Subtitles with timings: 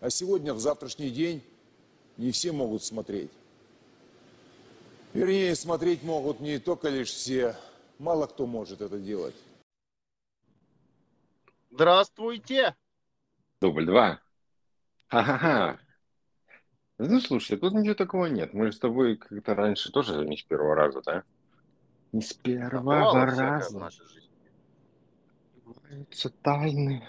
[0.00, 1.42] А сегодня, в завтрашний день,
[2.16, 3.30] не все могут смотреть.
[5.12, 7.56] Вернее, смотреть могут не только лишь все.
[7.98, 9.34] Мало кто может это делать.
[11.70, 12.74] Здравствуйте!
[13.60, 14.20] Дубль два.
[15.08, 15.78] Ха-ха-ха.
[16.98, 18.54] Ну, слушай, тут ничего такого нет.
[18.54, 21.24] Мы же с тобой как-то раньше тоже не с первого раза, да?
[22.12, 23.90] Не с первого Бывало раза.
[25.66, 27.06] Открываются тайны.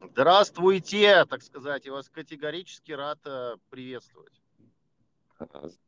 [0.00, 4.40] Здравствуйте, так сказать, я вас категорически рад э, приветствовать.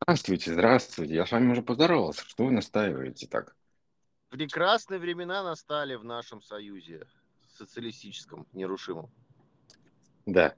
[0.01, 1.15] Здравствуйте, здравствуйте.
[1.15, 2.25] Я с вами уже поздоровался.
[2.25, 3.57] Что вы настаиваете так?
[4.29, 7.07] Прекрасные времена настали в нашем союзе
[7.57, 9.11] социалистическом, нерушимом.
[10.27, 10.55] Да.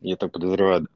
[0.00, 0.88] Я так подозреваю.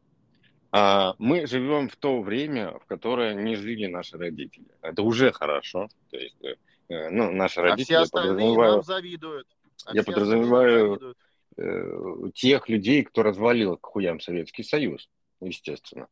[0.73, 4.67] А, мы живем в то время, в которое не жили наши родители.
[4.83, 5.89] Это уже хорошо.
[6.11, 9.47] То есть, э, ну, наши А родители, все я остальные подразумеваю, нам завидуют.
[9.87, 11.15] А Я подразумеваю-
[11.57, 15.09] э, тех людей, кто развалил к хуям Советский Союз,
[15.41, 16.09] естественно.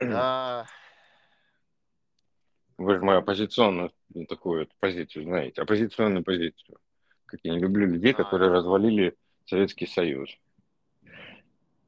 [0.00, 0.66] Да,
[2.76, 6.78] Вы же мою оппозиционную ну, такую позицию знаете, оппозиционную позицию.
[7.26, 10.28] Как я не люблю людей, которые развалили Советский Союз.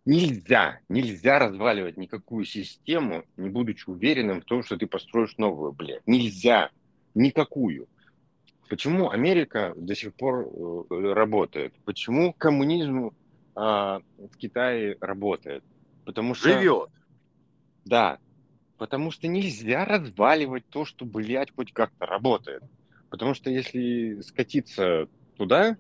[0.04, 6.06] Нельзя, нельзя разваливать никакую систему, не будучи уверенным в том, что ты построишь новую, блядь.
[6.06, 6.70] Нельзя.
[7.14, 7.88] Никакую.
[8.75, 10.48] Почему Америка до сих пор
[10.91, 11.72] э, работает?
[11.84, 13.12] Почему коммунизм
[13.55, 15.62] а, в Китае работает?
[16.05, 16.48] Потому что...
[16.48, 16.89] живет.
[17.84, 18.19] Да,
[18.77, 22.64] потому что нельзя разваливать то, что, блядь, хоть как-то работает.
[23.11, 25.77] Потому что если скатиться туда,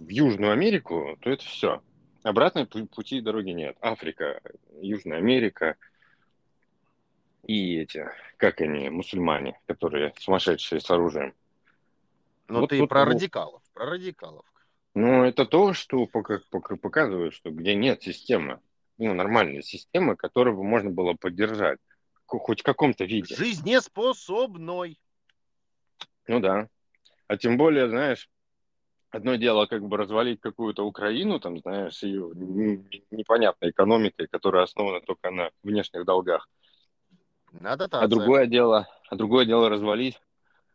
[0.00, 1.82] в Южную Америку, то это все.
[2.22, 3.76] Обратной пу- пути и дороги нет.
[3.82, 4.40] Африка,
[4.80, 5.76] Южная Америка
[7.46, 11.34] и эти, как они, мусульмане, которые сумасшедшие с оружием.
[12.48, 14.44] Но Вот ты про ну, радикалов, про радикалов.
[14.94, 18.60] Ну, это то, что пока, пока показывает, что где нет системы,
[18.98, 21.78] ну, нормальной системы, которую бы можно было поддержать,
[22.26, 23.34] хоть в каком-то виде.
[23.34, 24.98] Жизнеспособной.
[26.26, 26.68] Ну да.
[27.26, 28.28] А тем более, знаешь,
[29.10, 32.30] одно дело как бы развалить какую-то Украину, там, знаешь, с ее
[33.10, 36.48] непонятной экономикой, которая основана только на внешних долгах.
[37.60, 40.20] Надо А другое дело, а другое дело развалить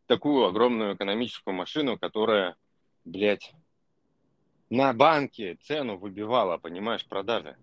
[0.10, 2.56] такую огромную экономическую машину, которая,
[3.06, 3.54] блядь,
[4.70, 7.56] на банке цену выбивала, понимаешь, продажи.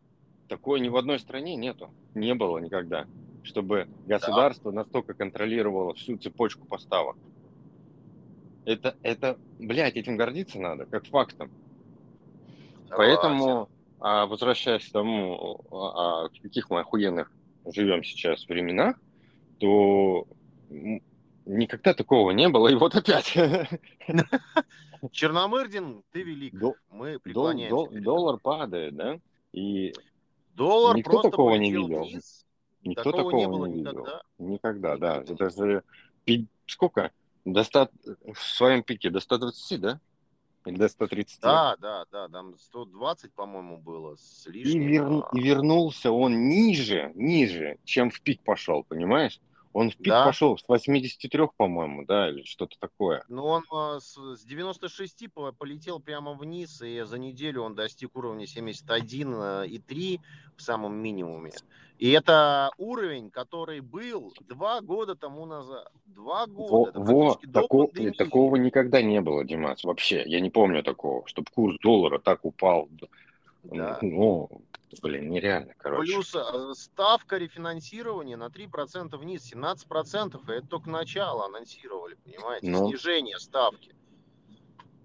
[0.49, 3.07] Такой ни в одной стране нету, не было никогда,
[3.43, 7.17] чтобы государство настолько контролировало всю цепочку поставок.
[8.65, 11.51] Это, это, блядь, этим гордиться надо, как фактом.
[12.89, 17.31] Поэтому, а, возвращаясь к тому, а, в каких мы охуенных
[17.65, 18.97] живем сейчас временах,
[19.59, 20.27] то
[21.45, 23.37] никогда такого не было, и вот опять.
[25.13, 26.55] Черномырдин, ты велик.
[26.59, 27.71] Дол- Мы Дол- преклоняемся.
[27.71, 29.19] дол- перед доллар падает, да?
[29.53, 29.93] И.
[30.55, 32.05] Доллар никто просто такого не видел.
[32.05, 32.47] вниз.
[32.83, 33.93] никто Такого такого, не было не видел.
[33.93, 34.23] никогда.
[34.39, 35.17] Никогда, да.
[35.19, 35.35] Никогда.
[35.47, 35.85] Это же
[36.67, 37.13] сколько?
[37.45, 37.91] До 100,
[38.35, 40.01] в своем пике до 120, да?
[40.67, 41.41] Или до 130?
[41.41, 44.89] Да, да, да, там 120, по-моему, было с И, лишним.
[44.89, 49.41] вер- а, и вернулся он ниже, ниже, чем в пик пошел, понимаешь?
[49.79, 50.25] Он в пик Да.
[50.25, 53.23] пошел с 83, по-моему, да, или что-то такое.
[53.29, 58.17] Но он а, с, с 96 по- полетел прямо вниз, и за неделю он достиг
[58.17, 60.21] уровня 71,3
[60.57, 61.51] в самом минимуме.
[61.99, 65.91] И это уровень, который был два года тому назад.
[66.07, 66.99] Два Во, года.
[66.99, 68.11] во, практически до тако- пандемии.
[68.17, 70.23] такого никогда не было, Димас, вообще.
[70.27, 72.89] Я не помню такого, чтобы курс доллара так упал.
[73.73, 73.99] Да.
[74.03, 74.49] Ну,
[75.03, 76.13] блин, нереально, короче.
[76.13, 82.89] Плюс э, ставка рефинансирования на 3% вниз, 17%, и это только начало анонсировали, понимаете, Ну.
[82.89, 83.95] снижение ставки.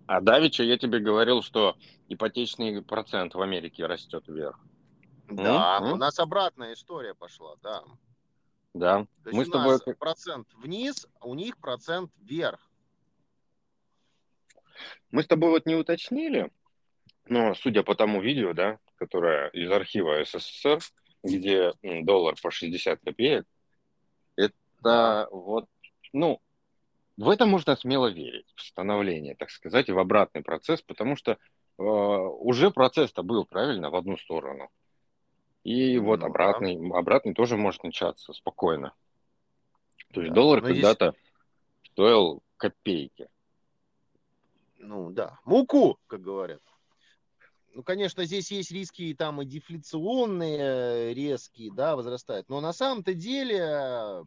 [0.07, 1.75] А давеча я тебе говорил, что
[2.09, 4.59] ипотечный процент в Америке растет вверх.
[5.29, 5.93] Да, М?
[5.93, 7.83] у нас обратная история пошла, да.
[8.73, 9.05] Да.
[9.23, 9.71] То есть Мы у с тобой...
[9.71, 12.59] нас процент вниз, а у них процент вверх.
[15.11, 16.51] Мы с тобой вот не уточнили,
[17.31, 20.79] но судя по тому видео, да, которое из архива СССР,
[21.23, 23.45] где доллар по 60 копеек,
[24.35, 25.69] это вот,
[26.11, 26.41] ну,
[27.15, 31.31] в это можно смело верить, в становление, так сказать, и в обратный процесс, потому что
[31.31, 34.69] э, уже процесс-то был, правильно, в одну сторону.
[35.63, 36.25] И Ну вот да.
[36.25, 38.93] обратный, обратный тоже может начаться спокойно.
[40.13, 41.13] То есть Да, доллар здесь- когда-то
[41.83, 43.29] стоил копейки.
[44.79, 46.61] Ну да, муку, как говорят.
[47.73, 52.49] Ну, конечно, здесь есть риски и там и дефляционные э, резкие, да, возрастают.
[52.49, 54.23] Но на самом-то деле э,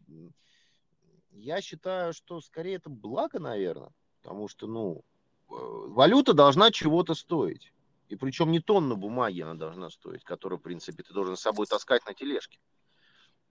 [1.33, 3.93] я считаю, что скорее это благо, наверное.
[4.23, 5.05] Потому что, ну,
[5.51, 7.73] э, валюта должна чего-то стоить.
[8.09, 11.67] И причем не тонну бумаги она должна стоить, которую, в принципе, ты должен с собой
[11.67, 12.59] таскать на тележке.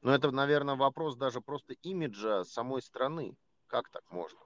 [0.01, 3.35] Но это, наверное, вопрос даже просто имиджа самой страны.
[3.67, 4.39] Как так можно?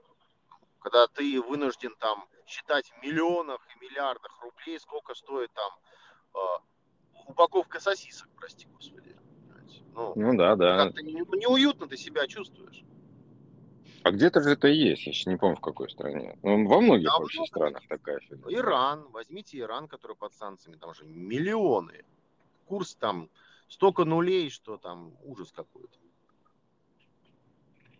[0.80, 5.72] Когда ты вынужден там считать в миллионах и миллиардах рублей, сколько стоит там
[6.34, 9.16] э, упаковка сосисок, прости господи.
[9.94, 10.86] Ну, ну да, да.
[10.86, 12.84] Как-то не, неуютно ты себя чувствуешь.
[14.04, 16.38] А где-то же это есть, я сейчас не помню в какой стране.
[16.44, 18.58] Ну, во многих да, вообще странах такая фигня.
[18.58, 22.06] Иран, возьмите Иран, который под санкциями, там же миллионы.
[22.68, 23.30] Курс там
[23.68, 25.98] столько нулей, что там ужас какой-то.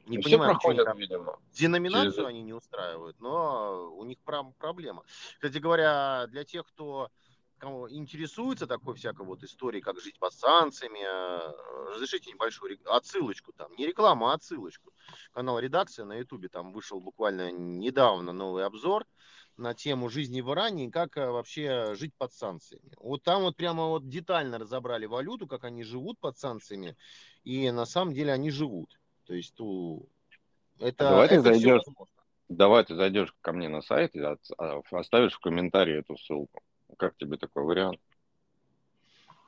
[0.08, 1.40] Не Все понимаю, проходят, там видимо.
[1.52, 2.28] Деноминацию через...
[2.28, 5.04] они не устраивают, но у них проблема.
[5.36, 7.10] Кстати говоря, для тех, кто
[7.58, 13.74] кого интересуется такой всякой вот историей, как жить под санкциями, э, разрешите небольшую отсылочку там,
[13.76, 14.94] не реклама, а отсылочку.
[15.34, 19.06] Канал «Редакция» на Ютубе, там вышел буквально недавно новый обзор
[19.58, 22.94] на тему жизни в Иране и как э, вообще жить под санкциями.
[22.98, 26.96] Вот там вот прямо вот детально разобрали валюту, как они живут под санкциями,
[27.44, 29.00] и на самом деле они живут.
[29.28, 30.08] То есть у...
[30.80, 31.82] это, давай это ты зайдешь,
[32.50, 36.62] давай ты зайдешь ко мне на сайт и а, оставишь в комментарии эту ссылку.
[36.98, 38.00] Как тебе такой вариант?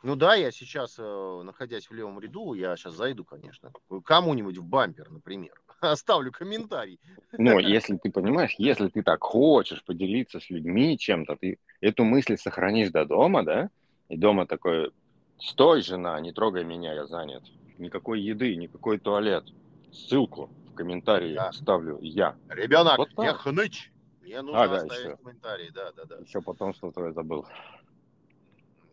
[0.01, 3.71] Ну да, я сейчас, э, находясь в левом ряду, я сейчас зайду, конечно,
[4.05, 6.99] кому-нибудь в бампер, например, оставлю комментарий.
[7.33, 12.37] Ну, если ты понимаешь, если ты так хочешь поделиться с людьми чем-то, ты эту мысль
[12.37, 13.69] сохранишь до дома, да,
[14.07, 14.91] и дома такой,
[15.37, 17.43] стой, жена, не трогай меня, я занят.
[17.77, 19.45] Никакой еды, никакой туалет.
[19.91, 21.51] Ссылку в комментарии да.
[21.51, 22.37] ставлю я.
[22.49, 23.91] Ребенок, вот не хнычь.
[24.21, 25.17] Мне нужно а, да, оставить еще.
[25.17, 26.17] комментарий, да, да, да.
[26.17, 27.47] Еще потом что-то я забыл.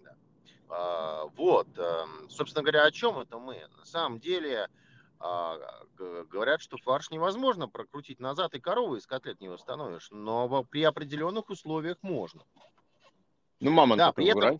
[0.02, 0.16] Да.
[0.70, 3.66] А, вот, а, собственно говоря, о чем это мы?
[3.76, 4.69] На самом деле
[5.19, 5.58] а,
[5.98, 11.50] говорят, что фарш невозможно прокрутить назад, и корову из котлет не восстановишь, но при определенных
[11.50, 12.42] условиях можно.
[13.60, 14.58] Ну, мама да, при этом.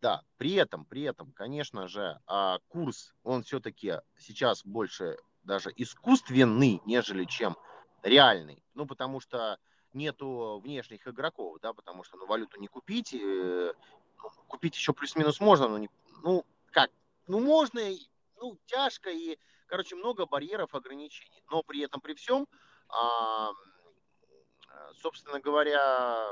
[0.00, 5.16] Да, при этом, при этом, конечно же, а, курс, он все-таки сейчас больше
[5.46, 7.56] даже искусственный, нежели чем
[8.02, 8.62] реальный.
[8.74, 9.58] Ну, потому что
[9.92, 13.72] нету внешних игроков, да, потому что ну, валюту не купить, э,
[14.22, 15.88] ну, купить еще плюс-минус можно, но не,
[16.22, 16.90] ну, как,
[17.26, 17.80] ну, можно,
[18.36, 21.42] ну, тяжко и, короче, много барьеров, ограничений.
[21.50, 22.46] Но при этом, при всем,
[22.88, 23.52] а,
[24.96, 26.28] собственно говоря,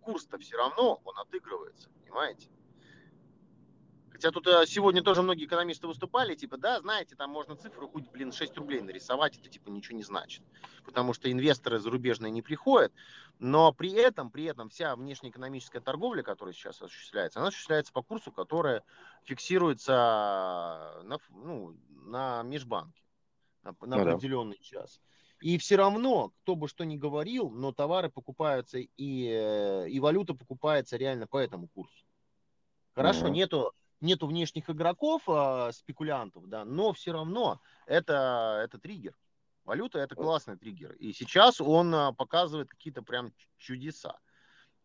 [0.00, 2.48] курс-то все равно, он отыгрывается, понимаете?
[4.12, 8.08] Хотя тут э, сегодня тоже многие экономисты выступали, типа, да, знаете, там можно цифру хоть,
[8.10, 10.42] блин, 6 рублей нарисовать, это типа ничего не значит.
[10.84, 12.92] Потому что инвесторы зарубежные не приходят.
[13.38, 18.30] Но при этом, при этом вся внешнеэкономическая торговля, которая сейчас осуществляется, она осуществляется по курсу,
[18.30, 18.82] который
[19.24, 19.92] фиксируется
[21.04, 23.02] на, ну, на межбанке
[23.62, 24.80] на, на ну, определенный да.
[24.80, 25.00] час.
[25.40, 30.34] И все равно, кто бы что ни говорил, но товары покупаются и, э, и валюта
[30.34, 32.04] покупается реально по этому курсу.
[32.94, 33.32] Хорошо, угу.
[33.32, 33.72] нету
[34.02, 39.16] нету внешних игроков, э, спекулянтов, да, но все равно это, это триггер.
[39.64, 40.92] Валюта это классный триггер.
[40.94, 44.18] И сейчас он э, показывает какие-то прям чудеса.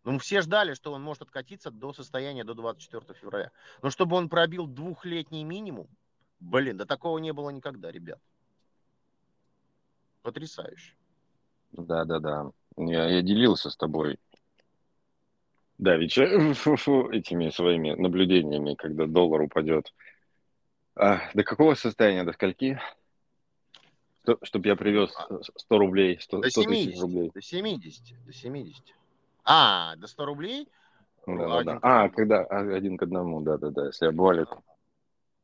[0.03, 3.51] Ну, все ждали, что он может откатиться до состояния до 24 февраля.
[3.81, 5.89] Но чтобы он пробил двухлетний минимум,
[6.39, 8.21] блин, да такого не было никогда, ребят.
[10.21, 10.95] Потрясающе.
[11.71, 12.51] Да, да, да.
[12.77, 14.19] Я, я делился с тобой
[15.77, 16.17] да, ведь
[17.11, 19.93] этими своими наблюдениями, когда доллар упадет.
[20.95, 22.79] А, до какого состояния, до скольки?
[24.43, 25.77] Чтобы я привез 100 а.
[25.77, 27.31] рублей, 100, до 100 тысяч рублей.
[27.33, 28.83] До 70, до 70.
[29.45, 30.67] А, до 100 рублей?
[31.27, 31.79] Да, да, да.
[31.81, 33.87] А, когда а, один к одному, да, да, да.
[33.87, 34.49] Если обвалит,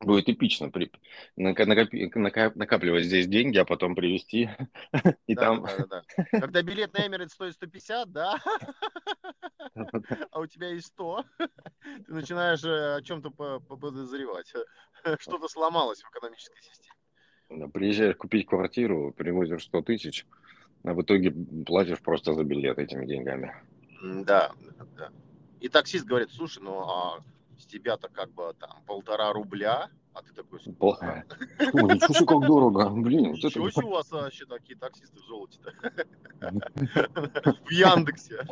[0.00, 0.90] будет эпично при,
[1.36, 4.50] накапливать здесь деньги, а потом привезти.
[5.26, 5.62] И да, там...
[5.62, 5.86] да, да,
[6.16, 6.24] да.
[6.40, 8.38] Когда билет на Эмирет стоит 150, да?
[10.30, 11.24] а у тебя есть 100,
[12.06, 14.52] ты начинаешь э, о чем-то подозревать.
[15.20, 17.68] Что-то сломалось в экономической системе.
[17.68, 20.26] Приезжаешь купить квартиру, привозишь 100 тысяч,
[20.82, 21.32] а в итоге
[21.66, 23.54] платишь просто за билет этими деньгами.
[24.02, 24.52] Да,
[24.96, 25.10] да.
[25.60, 27.20] И таксист говорит, слушай, ну а
[27.58, 30.60] с тебя-то как бы там полтора рубля, а ты такой...
[30.80, 30.98] Ой,
[31.94, 32.90] ничего себе, как дорого.
[32.90, 35.72] Блин, Ничего себе у вас вообще такие таксисты в золоте-то.
[37.64, 38.44] В Яндексе.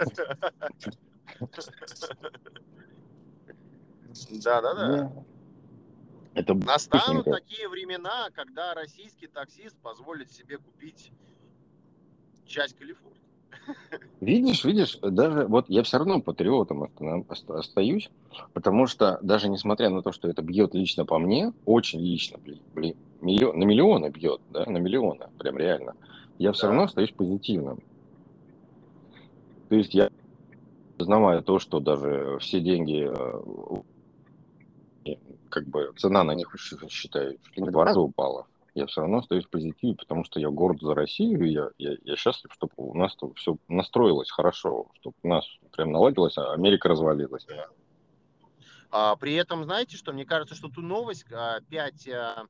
[4.42, 5.12] Да-да-да.
[6.34, 11.12] Это Настанут такие времена, когда российский таксист позволит себе купить
[12.46, 13.21] часть Калифорнии.
[14.20, 16.88] Видишь, видишь, даже вот я все равно патриотом
[17.48, 18.08] остаюсь,
[18.52, 22.96] потому что даже несмотря на то, что это бьет лично по мне, очень лично, блин,
[23.20, 25.94] миллион, на миллионы бьет, да, на миллионы, прям реально,
[26.38, 26.68] я все да.
[26.68, 27.80] равно остаюсь позитивным.
[29.68, 30.08] То есть я
[30.96, 33.10] осознавая то, что даже все деньги,
[35.04, 35.14] э,
[35.48, 36.54] как бы цена на них,
[36.88, 40.80] считаю, в два раза упала, я все равно остаюсь в позитиве, потому что я горд
[40.80, 45.28] за Россию, и я, я, я счастлив, чтобы у нас все настроилось хорошо, чтобы у
[45.28, 47.46] нас прям наладилось, а Америка развалилась.
[48.90, 52.46] А, при этом, знаете что, мне кажется, что ту новость, 5, а,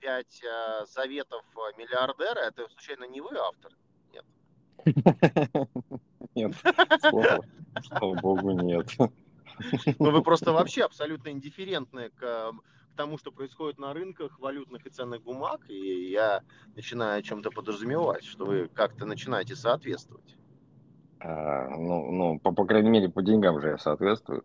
[0.00, 1.44] 5 а, заветов
[1.76, 3.72] миллиардера, это случайно не вы автор?
[4.12, 4.24] Нет.
[6.34, 6.54] Нет,
[7.82, 8.86] слава, богу, нет.
[9.98, 12.52] Ну, вы просто вообще абсолютно индифферентны к
[13.00, 16.42] тому, что происходит на рынках валютных и ценных бумаг, и я
[16.76, 20.36] начинаю о чем-то подразумевать, что вы как-то начинаете соответствовать.
[21.18, 24.42] А, ну, ну по, по крайней мере, по деньгам же я соответствую.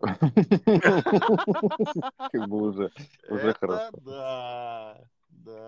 [2.32, 2.90] Как бы уже,
[3.28, 3.90] уже хорошо.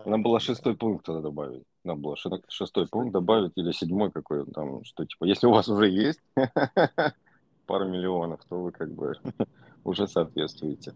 [0.07, 1.65] Надо было шестой пункт туда добавить.
[1.85, 2.17] Надо было
[2.49, 6.23] шестой пункт добавить или седьмой какой там, что типа, если у вас уже есть
[7.67, 9.13] пару миллионов, то вы как бы
[9.85, 10.95] уже соответствуете.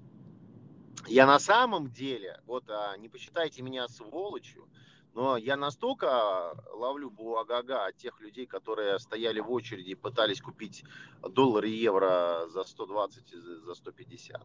[1.07, 4.69] Я на самом деле, вот а, не посчитайте меня сволочью,
[5.15, 10.85] но я настолько ловлю буагага от тех людей, которые стояли в очереди и пытались купить
[11.23, 14.43] доллар и евро за 120 и за 150.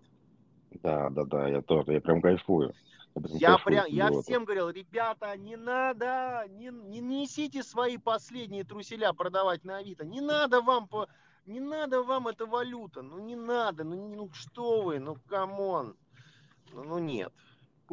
[0.84, 2.74] Да, да, да, я тоже, я прям кайфую.
[3.40, 9.64] Я, прям, я всем говорил, ребята, не надо, не, не несите свои последние труселя продавать
[9.64, 11.08] на Авито, не надо вам по,
[11.46, 15.96] не надо вам эта валюта, ну не надо, ну, ну что вы, ну come on.
[16.74, 17.32] Ну, ну нет.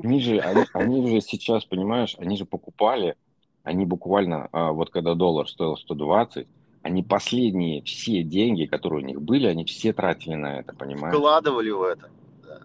[0.02, 3.16] Они же, они, они же сейчас, понимаешь, они же покупали,
[3.62, 6.46] они буквально, а, вот когда доллар стоил 120,
[6.82, 11.16] они последние все деньги, которые у них были, они все тратили на это, понимаешь?
[11.16, 12.10] Вкладывали в это.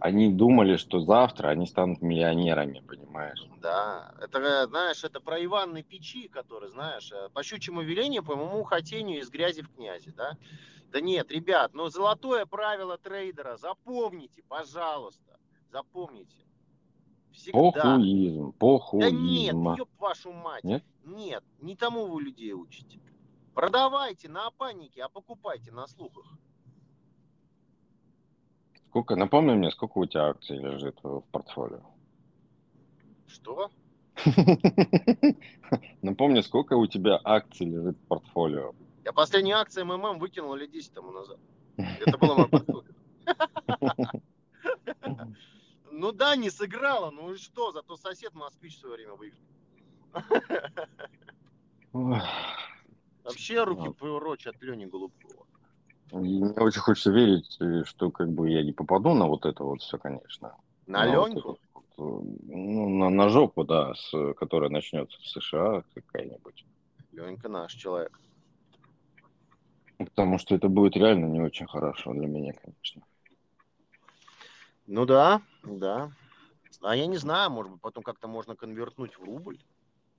[0.01, 3.45] Они думали, что завтра они станут миллионерами, понимаешь?
[3.61, 8.35] Да, это, знаешь, это про Ивана на печи, который, знаешь, э, по щучьему велению, по
[8.35, 10.37] моему хотению из грязи в князи, да?
[10.91, 15.37] Да нет, ребят, ну золотое правило трейдера, запомните, пожалуйста.
[15.71, 16.45] Запомните.
[17.31, 17.71] Всегда.
[17.71, 18.99] Похуизм, похуизм.
[18.99, 20.63] Да нет, ёб вашу мать.
[20.63, 20.83] Нет?
[21.03, 22.99] Нет, не тому вы людей учите.
[23.53, 26.25] Продавайте на панике, а покупайте на слухах.
[28.87, 31.81] Сколько, напомни мне, сколько у тебя акций лежит в портфолио?
[33.27, 33.69] Что?
[36.01, 38.73] Напомни, сколько у тебя акций лежит в портфолио?
[39.05, 41.39] Я последние акции МММ выкинул лет 10 тому назад.
[41.77, 42.93] Это было мое портфолио.
[45.99, 49.43] Ну да, не сыграла, ну и что, зато сосед москвич в свое время выиграл.
[53.25, 55.45] Вообще руки прочь от Лени Голубкова.
[56.13, 59.81] Мне очень хочется верить, э, что как бы я не попаду на вот это вот
[59.81, 60.55] все, конечно.
[60.87, 61.59] На на Леньку?
[61.73, 66.65] Вот ну, на, на жопу, да, с, которая начнется в США какая-нибудь.
[67.11, 68.17] Ленька наш человек.
[69.97, 73.03] Потому что это будет реально не очень хорошо для меня, конечно.
[74.91, 76.11] Ну да, да.
[76.81, 79.59] А я не знаю, может быть, потом как-то можно конвертнуть в рубль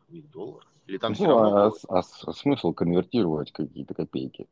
[0.08, 0.64] или доллар.
[0.86, 1.72] Или там все Ну, равно...
[1.88, 4.46] а, а а смысл конвертировать какие-то копейки?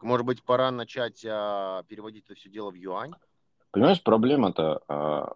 [0.00, 3.12] Может быть, пора начать а, переводить это все дело в юань?
[3.72, 5.32] Понимаешь, проблема-то, а,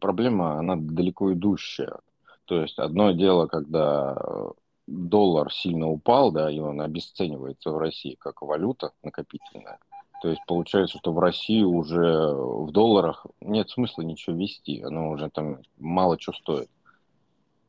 [0.00, 1.98] проблема, она далеко идущая.
[2.44, 4.50] То есть одно дело, когда э,
[4.86, 9.78] доллар сильно упал, да, и он обесценивается в России как валюта накопительная.
[10.22, 15.28] То есть получается, что в России уже в долларах нет смысла ничего вести, оно уже
[15.28, 16.70] там мало что стоит.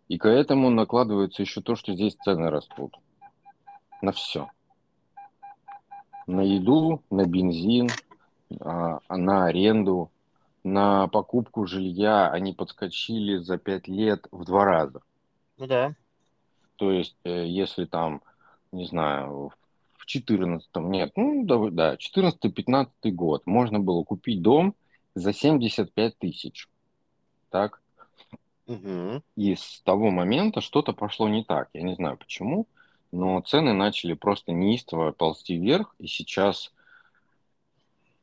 [0.08, 2.96] И к этому накладывается еще то, что здесь цены растут.
[4.02, 4.50] На все.
[6.26, 7.90] На еду, на бензин,
[8.62, 10.12] а, на аренду,
[10.64, 15.02] на покупку жилья они подскочили за 5 лет в два раза.
[15.58, 15.96] Ну да.
[16.78, 18.22] То есть, э, если там,
[18.72, 19.52] не знаю,
[19.98, 24.76] в 14 нет, ну, да, да 14-15 год можно было купить дом
[25.16, 26.70] за 75 тысяч.
[27.50, 27.82] Так?
[28.68, 29.24] Мгм.
[29.36, 31.70] И с того момента что-то пошло не так.
[31.74, 32.68] Я не знаю почему,
[33.12, 36.74] но цены начали просто неистово ползти вверх, и сейчас,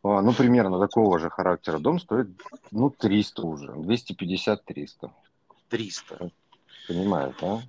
[0.03, 2.29] а, ну, примерно такого же характера дом стоит,
[2.71, 5.11] ну, 300 уже, 250-300.
[5.71, 6.31] 300.
[6.87, 7.63] Понимаешь, да?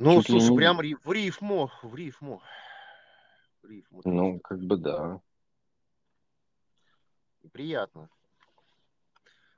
[0.00, 2.40] Ну, Чуть слушай, не- прям ри- в рифму, в рифму.
[3.62, 4.00] В рифму.
[4.06, 5.20] Ну, как бы да.
[7.52, 8.08] Приятно.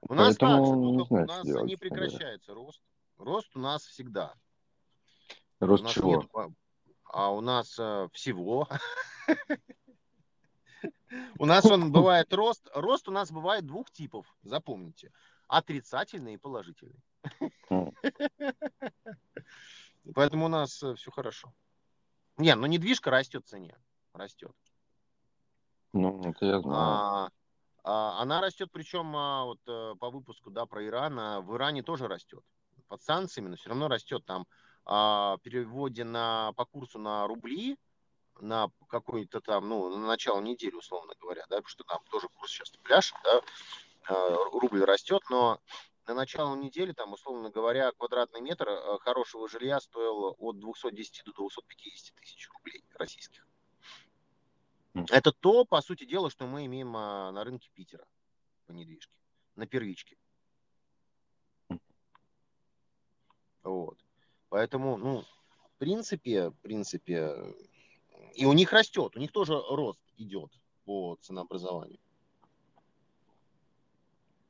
[0.01, 2.83] У нас так Поэтому же, не знаю, у нас делать, не прекращается рост.
[3.19, 4.35] Рост у нас всегда.
[5.61, 6.17] Рост у нас чего?
[6.17, 6.53] нет по-
[7.05, 8.69] а у нас э, всего.
[11.39, 12.69] У нас он бывает рост.
[12.75, 15.13] Рост у нас бывает двух типов, запомните.
[15.47, 16.99] Отрицательный и положительный.
[20.15, 21.53] Поэтому у нас все хорошо.
[22.37, 23.77] Не, ну недвижка растет в цене.
[24.13, 24.53] Растет.
[25.93, 26.79] Ну, это я знаю.
[26.79, 27.31] А,
[27.85, 31.83] а, она растет, причем а, вот а, по выпуску, да, про Иран, а, в Иране
[31.83, 32.43] тоже растет.
[32.89, 34.25] Под санкциями, но все равно растет.
[34.25, 34.47] Там
[34.85, 37.77] а, переводе на, по курсу на рубли,
[38.41, 42.51] на какой-то там, ну, на начало недели, условно говоря, да, потому что там тоже курс
[42.51, 43.41] сейчас пляшет, да,
[44.09, 45.61] а, рубль растет, но
[46.07, 51.33] на начало недели, там, условно говоря, квадратный метр а, хорошего жилья стоил от 210 до
[51.33, 53.47] 250 тысяч рублей российских.
[55.11, 58.07] Это то, по сути дела, что мы имеем а, на рынке Питера
[58.67, 59.15] по недвижке,
[59.57, 60.17] на первичке.
[63.63, 63.99] Вот.
[64.49, 67.55] Поэтому, ну, в принципе, в принципе,
[68.35, 70.51] и у них растет, у них тоже рост идет
[70.85, 72.01] по ценообразованию.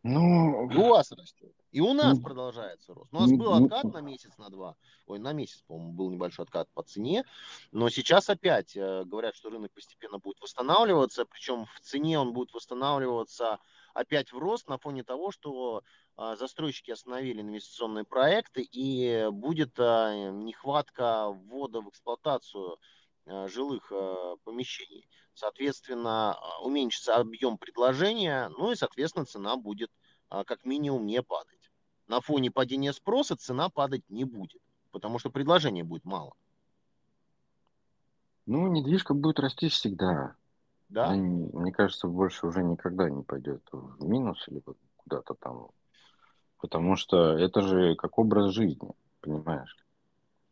[0.04, 1.52] Ну, И у вас растет.
[1.70, 3.12] И у нас Ну, продолжается рост.
[3.12, 4.74] У нас ну, был ну, откат на месяц, на два.
[5.06, 7.24] Ой, на месяц, по-моему, был небольшой откат по цене.
[7.70, 11.24] Но сейчас опять э, говорят, что рынок постепенно будет восстанавливаться.
[11.24, 13.60] Причем в цене он будет восстанавливаться
[13.94, 15.82] опять в рост на фоне того, что
[16.18, 22.78] э, застройщики остановили инвестиционные проекты и будет э, нехватка ввода в эксплуатацию
[23.26, 25.06] э, жилых э, помещений.
[25.34, 29.90] Соответственно, э, уменьшится объем предложения, ну и, соответственно, цена будет
[30.28, 31.70] а, как минимум не падать.
[32.06, 34.60] На фоне падения спроса цена падать не будет,
[34.90, 36.34] потому что предложения будет мало.
[38.46, 40.34] ну, недвижка будет расти всегда.
[40.88, 41.06] Да?
[41.06, 44.62] Она не- мне кажется, больше уже никогда не пойдет в минус или
[44.96, 45.68] куда-то там.
[46.58, 49.76] Потому что это же как образ жизни, понимаешь?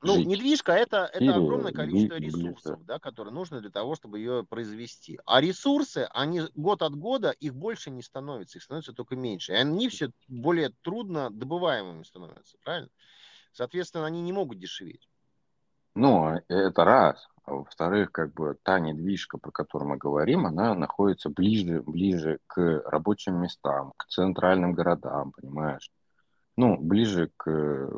[0.02, 0.28] Ну, Жить.
[0.28, 5.20] недвижка это, это огромное количество Ли- ресурсов, да, которые нужны для того, чтобы ее произвести.
[5.26, 9.52] А ресурсы, они год от года, их больше не становится, их становится только меньше.
[9.52, 12.88] И они все более трудно добываемыми становятся, правильно?
[13.52, 15.06] Соответственно, они не могут дешеветь.
[15.94, 17.26] Ну, это раз.
[17.44, 22.82] А во-вторых, как бы та недвижка, про которую мы говорим, она находится ближе, ближе к
[22.86, 25.90] рабочим местам, к центральным городам, понимаешь?
[26.56, 27.88] Ну, ближе к,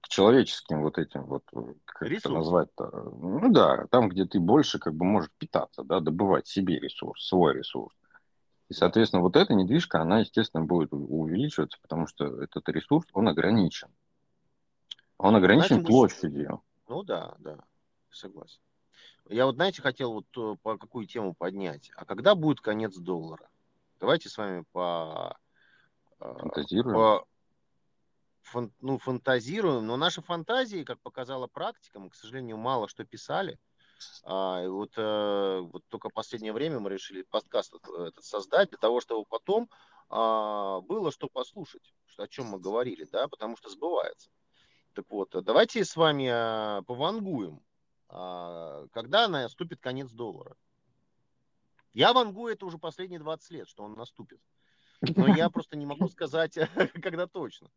[0.00, 1.44] к человеческим вот этим вот,
[1.84, 3.12] как это назвать-то?
[3.20, 7.54] Ну да, там, где ты больше как бы можешь питаться, да, добывать себе ресурс, свой
[7.54, 7.94] ресурс.
[8.68, 13.88] И, соответственно, вот эта недвижка, она, естественно, будет увеличиваться, потому что этот ресурс, он ограничен.
[15.18, 16.62] Он ограничен Знаете, площадью.
[16.88, 17.58] Ну да, да,
[18.10, 18.60] согласен.
[19.28, 21.90] Я вот, знаете, хотел вот э, по какую тему поднять.
[21.96, 23.48] А когда будет конец доллара?
[24.00, 25.36] Давайте с вами по,
[26.20, 26.94] э, Фантазирую.
[26.94, 27.26] по
[28.44, 33.58] фан- ну, фантазируем, но наши фантазии, как показала практика, мы, к сожалению, мало что писали.
[34.24, 39.00] А, и вот, э, вот только последнее время мы решили подкаст этот, создать для того,
[39.00, 39.70] чтобы потом
[40.10, 44.30] а, было что послушать, что, о чем мы говорили, да, потому что сбывается.
[44.94, 47.60] Так вот, давайте с вами а, повангуем,
[48.08, 50.56] а, когда наступит конец доллара.
[51.92, 54.40] Я вангую это уже последние 20 лет, что он наступит.
[55.00, 56.56] Но я просто не могу сказать,
[57.02, 57.70] когда точно.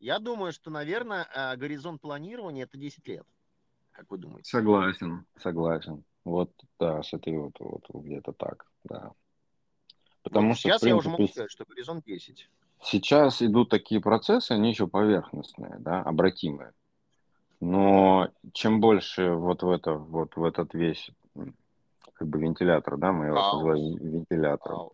[0.00, 3.26] Я думаю, что, наверное, а, горизонт планирования это 10 лет.
[3.92, 4.50] Как вы думаете?
[4.50, 5.26] Согласен.
[5.38, 6.04] Согласен.
[6.24, 9.12] Вот, да, с этой вот, вот где-то так, да.
[10.22, 12.50] Потому Вот что, сейчас в я уже могу принципе, сказать, что горизонт 10.
[12.82, 16.72] сейчас идут такие процессы, они еще поверхностные, да, обратимые.
[17.60, 21.10] Но чем больше вот в это, вот в этот весь
[22.14, 24.90] как бы вентилятор, да, мы его называем вентилятором,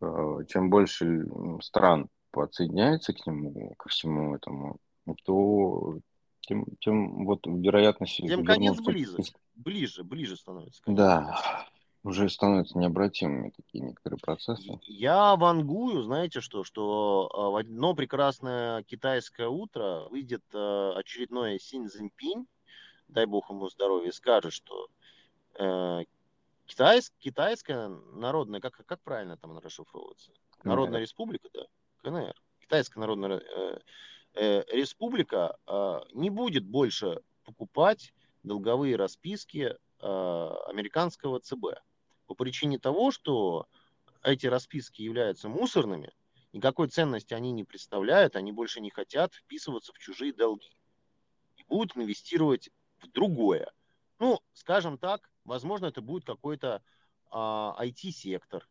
[0.00, 1.26] э, чем больше
[1.60, 4.78] стран подсоединяется к нему, ко всему этому,
[5.24, 5.98] то
[6.40, 9.20] тем, тем вот вероятность Тем конец близок.
[9.24, 10.82] к- Ближе, ближе становится.
[10.82, 10.96] конец.
[10.98, 11.66] Да,
[12.04, 14.78] уже становятся необратимыми такие некоторые процессы.
[14.84, 21.88] Я вангую, знаете что, что э, в одно прекрасное китайское утро выйдет э, очередной Синь
[21.88, 22.46] Цзиньпинь,
[23.08, 24.86] дай бог ему здоровья, и скажет, что
[25.58, 26.04] э,
[26.66, 30.30] китайс- китайская народная, как, как правильно там расшифровывается?
[30.62, 31.62] Народная республика, да?
[32.08, 32.34] КНР.
[32.60, 33.78] Китайская народная э,
[34.34, 41.80] э, республика э, не будет больше покупать долговые расписки американского ЦБ
[42.26, 43.66] по причине того, что
[44.22, 46.12] эти расписки являются мусорными,
[46.52, 50.70] никакой ценности они не представляют, они больше не хотят вписываться в чужие долги
[51.56, 53.72] и будут инвестировать в другое.
[54.20, 56.80] Ну, скажем так, возможно, это будет какой-то
[57.32, 58.68] а, IT-сектор,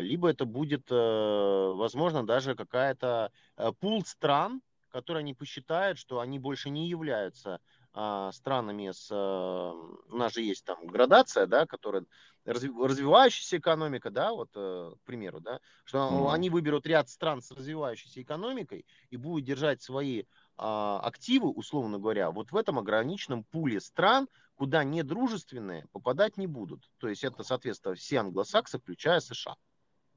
[0.00, 6.38] либо это будет, э, возможно, даже какая-то э, пул стран, которые они посчитают, что они
[6.38, 7.60] больше не являются
[7.94, 9.08] а, странами с...
[9.10, 9.72] э,
[10.10, 12.04] У нас же есть там градация, да, которая
[12.46, 16.30] разви- развивающаяся экономика, да, вот, э, к примеру, да, что Мгм.
[16.30, 20.24] они выберут ряд стран с развивающейся экономикой и будут держать свои
[20.56, 24.28] а, активы, условно говоря, вот в этом ограниченном пуле стран,
[24.62, 26.88] куда недружественные попадать не будут.
[26.98, 29.56] То есть это, соответственно, все англосаксы, включая США.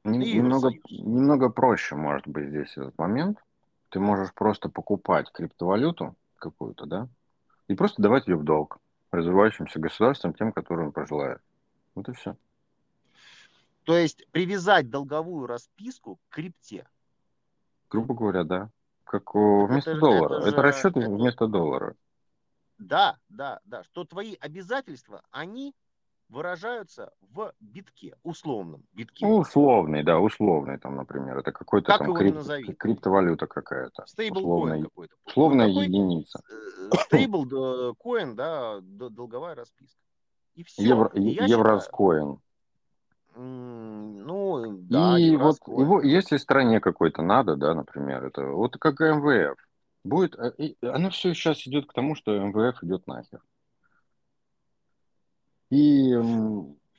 [0.03, 3.39] Нем- Немного, немного проще может быть здесь этот момент.
[3.89, 7.07] Ты можешь просто покупать криптовалюту какую-то, да,
[7.67, 8.77] и просто давать ее в долг
[9.09, 11.41] развивающимся государствам, тем, которым пожелает.
[11.95, 12.37] Вот и все.
[13.83, 16.87] То есть привязать долговую расписку к крипте.
[17.89, 18.69] Грубо говоря, да.
[19.05, 19.33] Как Так
[19.71, 20.35] вместо это доллара.
[20.35, 21.95] это Это, же- расчеты это- вместо доллара.
[22.77, 23.83] Да, да, да.
[23.83, 25.73] Что твои обязательства, они
[26.29, 29.25] выражаются в битке, условном битке.
[29.25, 31.37] Ну, условный, да, условный там, например.
[31.37, 32.73] Это какой-то Как там крип- назови.
[32.73, 34.05] криптовалюта какая-то.
[34.07, 35.15] Стейблкоин какой-то.
[35.25, 36.41] условная Ну, какой, единица.
[37.05, 39.99] Стейбл коин, да, д- долговая расписка.
[40.55, 40.83] И все.
[40.83, 42.39] Евро, я евроскоин.
[43.35, 49.57] ну, да, и вот его, если стране какой-то надо, да, например, это вот как МВФ.
[50.05, 53.41] Будет, э, оно все сейчас идет к тому, что МВФ идет нахер.
[55.71, 56.11] И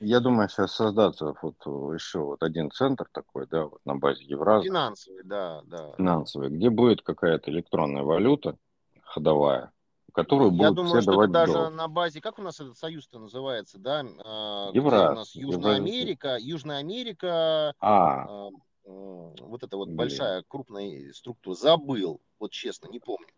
[0.00, 1.54] я думаю, сейчас создаться вот
[1.94, 5.92] еще вот один центр такой, да, вот на базе Евраза, Финансовый, да, да.
[5.96, 8.56] финансовый, где будет какая-то электронная валюта
[9.04, 9.70] ходовая,
[10.12, 11.74] которую Я будут думаю, все что давать даже долг.
[11.74, 14.04] на базе, как у нас этот союз-то называется, да?
[14.24, 15.76] а, где Евраз, у нас Южная Евразия.
[15.76, 18.50] Америка, Южная Америка, А, а,
[18.86, 21.54] вот эта вот большая крупная структура.
[21.54, 23.28] Забыл, вот честно, не помню.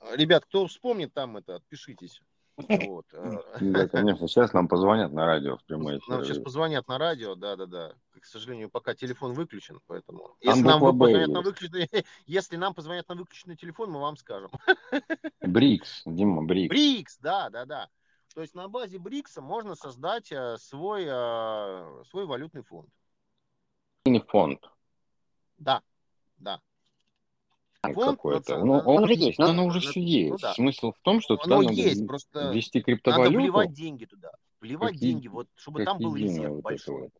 [0.00, 2.22] А, Ребят, кто вспомнит там это, отпишитесь.
[2.56, 3.06] Вот.
[3.12, 6.44] а, да, конечно, сейчас нам позвонят на радио в прямой Нам сейчас эфир.
[6.44, 7.94] позвонят на радио, да-да-да.
[8.20, 10.36] К сожалению, пока телефон выключен, поэтому...
[10.40, 11.88] Если Там нам буква «Б» позвонят на выключенный,
[12.26, 14.50] если нам позвонят на выключенный телефон, мы вам скажем.
[15.40, 16.70] БРИКС, Дима, БРИКС.
[16.70, 17.88] БРИКС, да, да, да.
[18.34, 22.88] То есть на базе БРИКСа можно создать э, свой, э, свой валютный фонд.
[24.04, 24.60] Не фонд
[25.58, 25.82] Да,
[26.38, 26.60] да.
[27.82, 28.64] Фонд какой-то.
[28.64, 30.42] Ну, он уже на- есть, но оно уже все ну есть.
[30.42, 30.54] да.
[30.54, 34.04] Смысл в том, что туда Оно надо есть, в- просто ввести надо криптовалюту, вливать деньги
[34.04, 34.30] туда.
[34.60, 37.00] Вливать как деньги, вот, чтобы там был резерв вот это большой.
[37.02, 37.12] вот.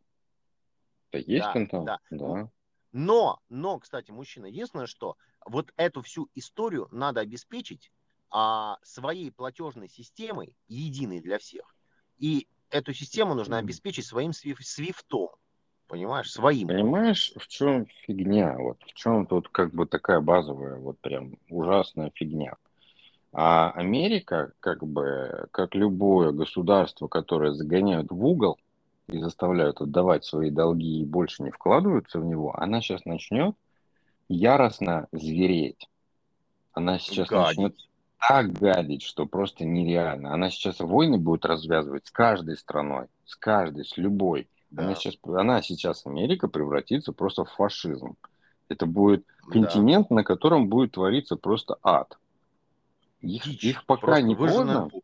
[1.12, 1.84] Да есть Да, контент?
[1.86, 1.98] да.
[2.10, 2.50] Да.
[2.92, 7.92] Но, но, кстати, мужчина, единственное, что вот эту всю историю надо обеспечить
[8.30, 11.74] а, своей платежной системой, единой для всех.
[12.18, 15.30] И эту систему нужно обеспечить своим свиф- свифтом.
[15.88, 16.68] Понимаешь, своим.
[16.68, 18.56] Понимаешь, в чем фигня?
[18.58, 22.56] Вот в чем тут как бы такая базовая, вот прям ужасная фигня.
[23.32, 28.58] А Америка, как бы, как любое государство, которое загоняют в угол
[29.06, 33.56] и заставляют отдавать свои долги и больше не вкладываются в него, она сейчас начнет
[34.28, 35.88] яростно звереть.
[36.72, 37.88] Она сейчас начнет Гадить.
[38.28, 40.34] так гадить, что просто нереально.
[40.34, 44.48] Она сейчас войны будет развязывать с каждой страной, с каждой, с любой.
[44.76, 48.16] Она Да, сейчас, она сейчас, Америка, превратится просто в фашизм.
[48.68, 49.52] Это будет да.
[49.52, 52.18] континент, на котором будет твориться просто ад.
[53.20, 55.02] Их, их пока Просто не поздно, поле.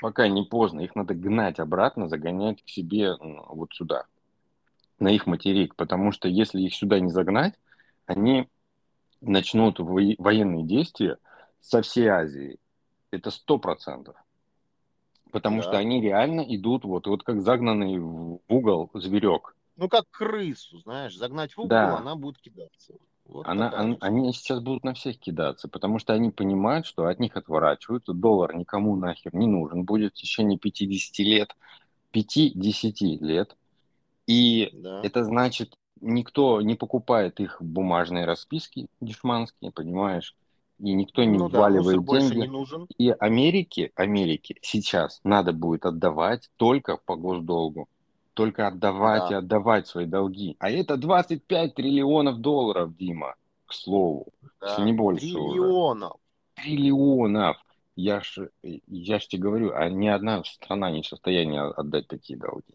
[0.00, 4.06] пока не поздно, их надо гнать обратно, загонять к себе вот сюда,
[4.98, 7.54] на их материк, потому что если их сюда не загнать,
[8.06, 8.48] они
[9.20, 11.18] начнут военные действия
[11.60, 12.58] со всей Азии.
[13.10, 14.16] Это сто процентов.
[15.36, 15.62] Потому Да.
[15.64, 19.54] что они реально идут вот, вот как загнанный в угол зверек.
[19.76, 21.98] Ну, как крысу, знаешь, загнать в угол, Да.
[21.98, 22.94] она будет кидаться.
[23.26, 26.86] Вот Она, такая он- же они сейчас будут на всех кидаться, потому что они понимают,
[26.86, 31.54] что от них отворачиваются, доллар никому нахер не нужен будет в течение 50 лет,
[32.12, 33.54] 5-10 лет.
[34.26, 35.02] И Да.
[35.02, 40.34] это значит, никто не покупает их бумажные расписки дешманские, понимаешь?
[40.78, 42.40] И никто не ну да, вваливает больше деньги.
[42.42, 42.86] не нужен.
[42.98, 47.88] И Америке, Америке сейчас надо будет отдавать только по госдолгу.
[48.34, 49.36] Только отдавать Да.
[49.36, 50.56] и отдавать свои долги.
[50.58, 53.34] А это 25 триллионов долларов, Дима,
[53.64, 54.26] к слову.
[54.60, 54.68] Да.
[54.68, 55.32] Если не больше уже.
[55.34, 56.16] Триллионов.
[56.54, 57.56] Триллионов.
[57.94, 62.38] Я ж, я ж тебе говорю, а ни одна страна не в состоянии отдать такие
[62.38, 62.74] долги.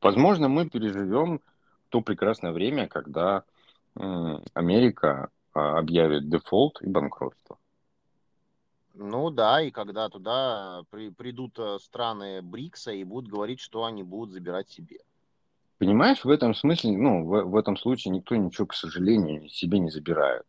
[0.00, 1.40] Возможно, мы переживем
[1.90, 3.44] то прекрасное время, когда
[4.54, 7.58] Америка объявит дефолт и банкротство.
[8.94, 14.02] Ну да, и когда туда при- придут э, страны БРИКСа и будут говорить, что они
[14.02, 14.98] будут забирать себе.
[15.78, 19.90] Понимаешь, в этом смысле, ну, в, в этом случае никто ничего, к сожалению, себе не
[19.90, 20.44] забирает.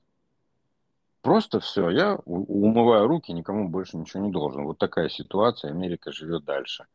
[1.22, 4.66] Просто все, я умываю руки, никому больше ничего не должен.
[4.66, 6.86] Вот такая ситуация, Америка живет дальше.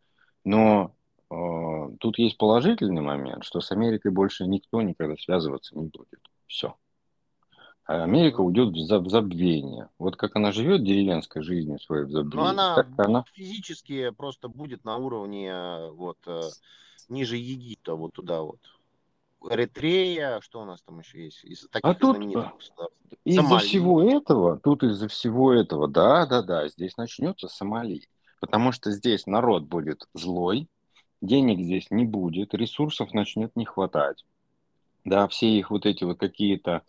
[0.44, 0.94] Но
[1.31, 1.35] э,
[1.99, 6.21] тут есть положительный момент, что с Америкой больше никто никогда связываться не будет.
[6.47, 6.77] Все.
[7.88, 9.88] А Америка уйдет в за- в забвение.
[9.98, 14.48] Вот как она живет деревенской жизнью своей в Но забвении, она так она физически просто
[14.48, 16.40] будет на уровне э, вот э,
[17.09, 18.59] ниже Египта, вот туда вот.
[19.51, 22.72] Эритрея, что у нас там еще есть из таких А тут государств?
[23.24, 28.03] из-за всего этого, тут из-за всего этого, да, да, да, здесь начнется Сомали.
[28.40, 30.68] Потому что здесь народ будет злой,
[31.22, 34.24] денег здесь не будет, ресурсов начнет не хватать.
[35.07, 36.83] Да, все их вот эти вот какие-то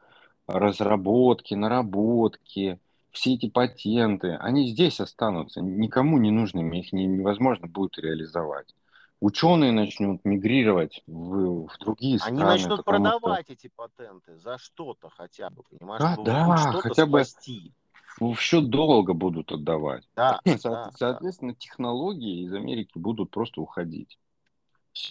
[0.54, 2.80] разработки, наработки,
[3.12, 8.74] все эти патенты, они здесь останутся, никому не нужными, их не- невозможно будет реализовать.
[9.22, 14.58] Ученые начнут мигрировать в, в другие Они страны, начнут потому что продавать эти патенты за
[14.58, 17.74] что-то хотя бы, понимаешь, Да, чтобы да, хотя бы спасти.
[18.20, 20.08] в счет долго будут отдавать.
[20.16, 24.18] Да, Со- да, да, Соответственно, технологии из Америки будут просто уходить.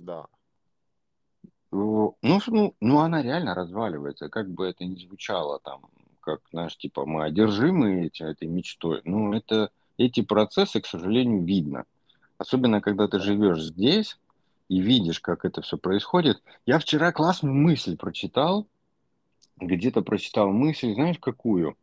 [0.01, 0.27] да.
[1.71, 5.83] Ну, ну, ну, ну, она реально разваливается, как бы это ни звучало там,
[6.21, 9.03] как, знаешь, типа мы одержимы эти, этой мечтой.
[9.05, 11.85] Ну, это, эти процессы, к сожалению, видно.
[12.39, 14.19] Особенно, когда ты живешь здесь
[14.69, 16.43] и видишь, как это все происходит.
[16.65, 18.67] Я вчера классную мысль прочитал,
[19.61, 21.77] где-то прочитал мысль, знаешь, какую?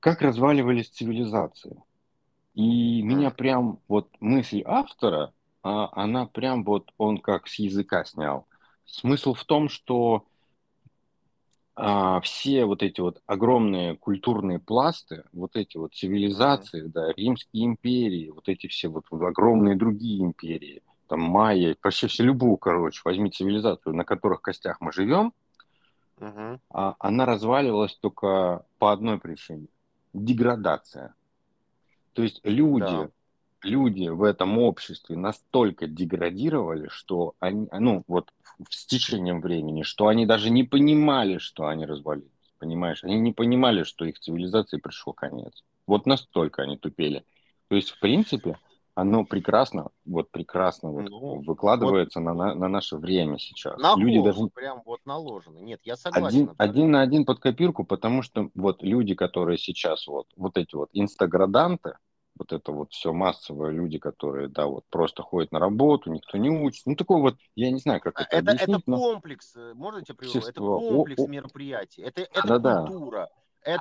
[0.00, 1.82] Как разваливались цивилизации.
[2.54, 8.46] И меня прям вот мысль автора, а, она прям вот, он как с языка снял.
[8.88, 10.24] Смысл в том, что
[11.76, 18.30] а, все вот эти вот огромные культурные пласты, вот эти вот цивилизации, да, Римские империи,
[18.30, 23.94] вот эти все вот огромные другие империи, там майя, вообще все любую, короче, возьми цивилизацию,
[23.94, 25.32] на которых костях мы живем,
[26.18, 26.60] Мгм.
[26.70, 29.68] а, она разваливалась только по одной причине–
[30.14, 31.14] деградация.
[32.14, 33.10] То есть люди, Да.
[33.62, 38.30] Люди в этом обществе настолько деградировали, что они, ну, вот
[38.70, 42.30] с течением времени, что они даже не понимали, что они развалились.
[42.58, 43.04] Понимаешь?
[43.04, 45.64] Они не понимали, что их цивилизации пришел конец.
[45.86, 47.24] Вот настолько они тупели.
[47.68, 48.58] То есть, в принципе,
[48.98, 53.78] оно прекрасно, вот прекрасно вот Ну, выкладывается на, на, на наше время сейчас.
[53.78, 55.58] На Люди даже прям вот наложено.
[55.58, 56.26] Нет, я согласен.
[56.26, 60.74] один, один на один под копирку, потому что вот люди, которые сейчас вот, вот эти
[60.74, 61.92] вот инстаграданты,
[62.38, 66.50] вот это вот все массовые люди, которые, да, вот просто ходят на работу, никто не
[66.50, 66.88] учится.
[66.90, 69.98] Ну, такой вот, я не знаю, как это, Это, это объяснить, но комплекс, э, можно
[69.98, 70.44] я тебя прерву?
[70.44, 72.84] Это общество, о- комплекс о- мероприятий, это, это Да-да.
[72.84, 73.28] культура,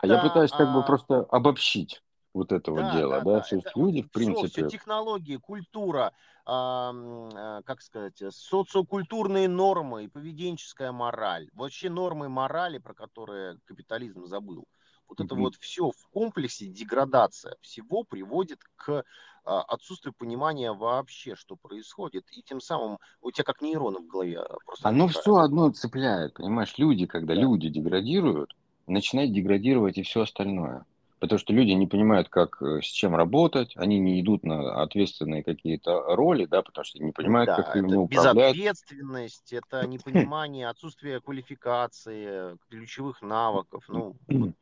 [0.02, 0.20] а я это...
[0.20, 2.02] пытаюсь как бы а, просто обобщить
[2.34, 3.48] вот это вот Да, дело, да, да, да.
[3.50, 6.14] то есть Это люди, в все, все, принципе, технологии, культура,
[6.46, 11.50] а, а, как сказать, э, социокультурные нормы и поведенческая мораль.
[11.54, 14.68] Вообще нормы морали, про которые капитализм забыл.
[15.08, 19.04] Вот это вот все в комплексе деградация всего приводит к
[19.44, 22.26] а, отсутствию понимания вообще, что происходит.
[22.32, 25.26] И тем самым у тебя как нейроны в голове а, просто оно отдыхают.
[25.26, 27.42] все одно цепляет, понимаешь, люди, когда Да.
[27.42, 28.56] люди деградируют,
[28.88, 30.86] начинает деградировать и все остальное.
[31.20, 35.44] Потому что люди не понимают, как, э, с чем работать, они не идут на ответственные
[35.44, 38.58] какие-то роли, да, потому что не понимают, Да, как ими управлять.
[38.58, 43.86] безответственность, это непонимание, отсутствие квалификации, ключевых навыков.
[43.88, 44.52] Ну, вот,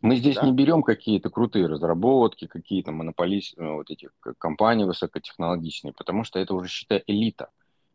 [0.00, 0.46] Мы здесь да.
[0.46, 6.68] не берем какие-то крутые разработки, какие-то монополисты, вот эти компании высокотехнологичные, потому что это уже,
[6.68, 7.50] считай, элита.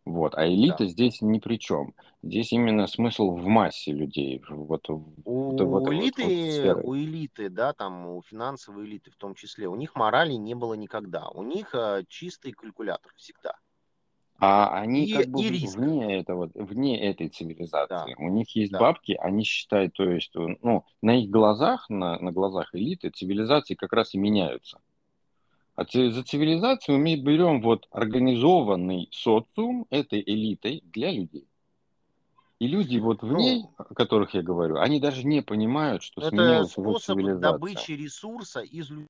[0.06, 0.36] Вот.
[0.36, 0.86] А элита Да.
[0.86, 1.94] здесь ни при чем.
[2.24, 4.42] Здесь именно смысл в массе людей.
[4.50, 9.18] Вот, У вот этой вот- вот элиты, у элиты, да, там у финансовой элиты в
[9.18, 11.28] том числе, у них морали не было никогда.
[11.30, 13.56] У них а, чистый калькулятор всегда.
[14.40, 15.78] А они И- как бы и риск.
[15.78, 18.16] вне этого, вне этой цивилизации.
[18.18, 18.24] Да.
[18.24, 18.80] У них есть Да.
[18.80, 23.74] бабки, они считают, то есть, э, ну, на их глазах, на, на глазах элиты, цивилизации
[23.74, 24.80] как раз и меняются.
[25.76, 31.48] А за цивилизацию мы берем вот организованный социум этой элитой для людей.
[32.60, 36.22] И люди вот в Ну, ней, о которых я говорю, они даже не понимают, что
[36.22, 37.52] Это уже способ цивилизация.
[37.52, 39.08] добычи ресурса из людей.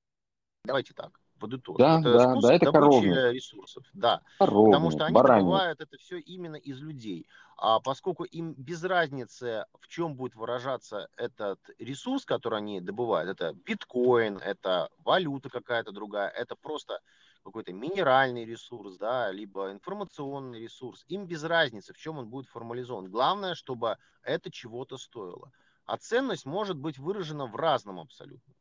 [0.66, 1.78] Давайте так, подытожим.
[1.78, 3.16] Да, это да, да, это коровник.
[3.34, 3.86] ресурсов.
[3.94, 4.22] Да.
[4.38, 5.42] Потому Коровник, что они баранник.
[5.44, 7.28] добывают это все именно из людей.
[7.58, 13.54] А поскольку им без разницы, в чем будет выражаться этот ресурс, который они добывают, это
[13.54, 17.00] биткоин, это валюта какая-то другая, это просто
[17.44, 21.06] какой-то минеральный ресурс, да, либо информационный ресурс.
[21.08, 23.10] Им без разницы, в чем он будет формализован.
[23.10, 25.52] Главное, чтобы это чего-то стоило.
[25.86, 28.54] А ценность может быть выражена в разном абсолютно.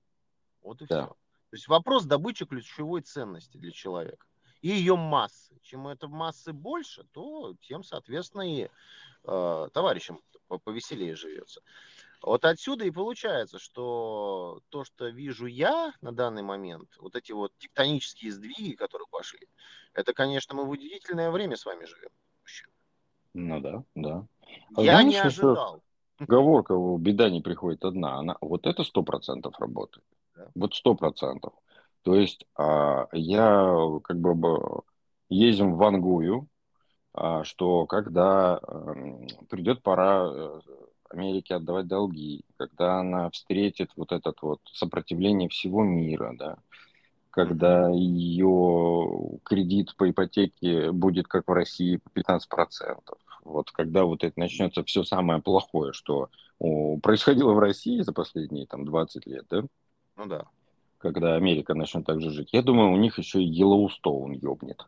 [0.62, 1.06] Вот и Да.
[1.06, 1.16] все.
[1.56, 4.26] То есть вопрос добычи ключевой ценности для человека
[4.60, 5.58] и ее массы.
[5.62, 8.68] Чем это массы больше, то тем, соответственно, и
[9.24, 11.62] э, товарищам по- повеселее живется.
[12.20, 17.52] Вот отсюда и получается, что то, что вижу я на данный момент, вот эти вот
[17.56, 19.48] тектонические сдвиги, которые пошли,
[19.94, 22.10] это, конечно, мы в удивительное время с вами живем.
[23.32, 24.26] Ну да, да.
[24.76, 25.82] А Я знаешь, не что- ожидал.
[26.18, 30.04] Поговорка «у беда не приходит одна», она, вот это сто процентов работает.
[30.36, 30.48] Да.
[30.54, 31.52] Вот сто процентов.
[32.02, 34.82] То есть а, я как бы
[35.28, 36.48] ездим в Вангую,
[37.14, 40.60] а, что когда эм, придет пора э,
[41.10, 46.58] Америке отдавать долги, когда она встретит вот этот вот сопротивление всего мира, да,
[47.30, 53.00] когда ее кредит по ипотеке будет, как в России, по 15%.
[53.44, 58.84] Вот когда вот это начнется все самое плохое, что происходило в России за последние там
[58.84, 59.64] 20 лет, да?
[60.16, 60.46] Ну да.
[60.98, 62.50] Когда Америка начнет так же жить.
[62.52, 64.86] Я думаю, у них еще и Йеллоустоун ёбнет.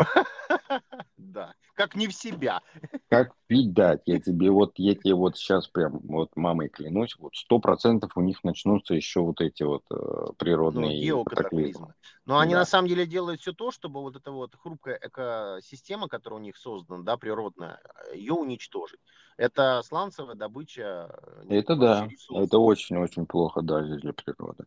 [1.16, 2.60] Да, как не в себя.
[3.08, 4.02] Как пить дать?
[4.06, 8.20] Я тебе вот, я тебе вот сейчас прям вот мамой клянусь, вот сто процентов у
[8.20, 11.94] них начнутся еще вот эти вот э, Ну, природные геокатаклизмы.
[12.24, 12.60] Но они Да.
[12.60, 16.56] на самом деле делают все то, чтобы вот эта вот хрупкая экосистема, которая у них
[16.56, 17.80] создана, да, природная,
[18.14, 19.00] ее уничтожить.
[19.36, 21.10] Это сланцевая добыча.
[21.42, 22.44] э, Это да, ресурсов.
[22.44, 24.64] это очень-очень плохо даже для природы.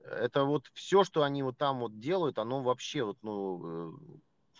[0.00, 3.92] Это вот все, что они вот там вот делают, оно вообще вот, ну, э,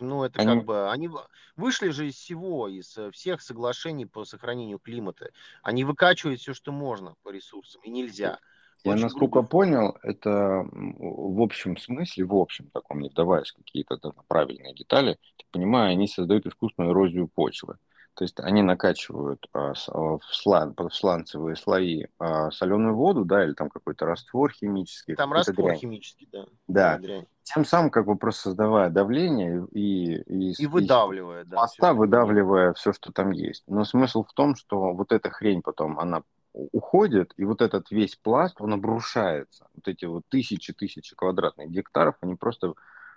[0.00, 1.08] ну это Они- как бы, они
[1.56, 5.30] вышли же из всего, из э, всех соглашений по сохранению климата.
[5.62, 8.38] Они выкачивают все, что можно по ресурсам, и нельзя.
[8.82, 9.48] Я Очень насколько грубо.
[9.48, 15.46] понял, это в общем смысле, в общем таком, не вдаваясь в какие-то правильные детали, так
[15.50, 17.76] понимаю, они создают искусственную эрозию почвы.
[18.14, 23.24] То есть они накачивают а, с- а, в, слан, в сланцевые слои а, соленую воду,
[23.24, 25.14] да, или там какой-то раствор химический.
[25.14, 25.78] Там раствор дрянь.
[25.78, 26.46] химический, да.
[26.68, 26.98] Да.
[26.98, 27.26] дрянь.
[27.44, 31.56] Тем самым как бы просто создавая давление и, и, И выдавливает, да.
[31.56, 33.64] моста, что выдавливая все, что там есть.
[33.66, 38.16] Но смысл в том, что вот эта хрень потом, она уходит, и вот этот весь
[38.16, 39.66] пласт, он обрушается.
[39.74, 42.74] Вот эти вот тысячи-тысячи квадратных гектаров, они просто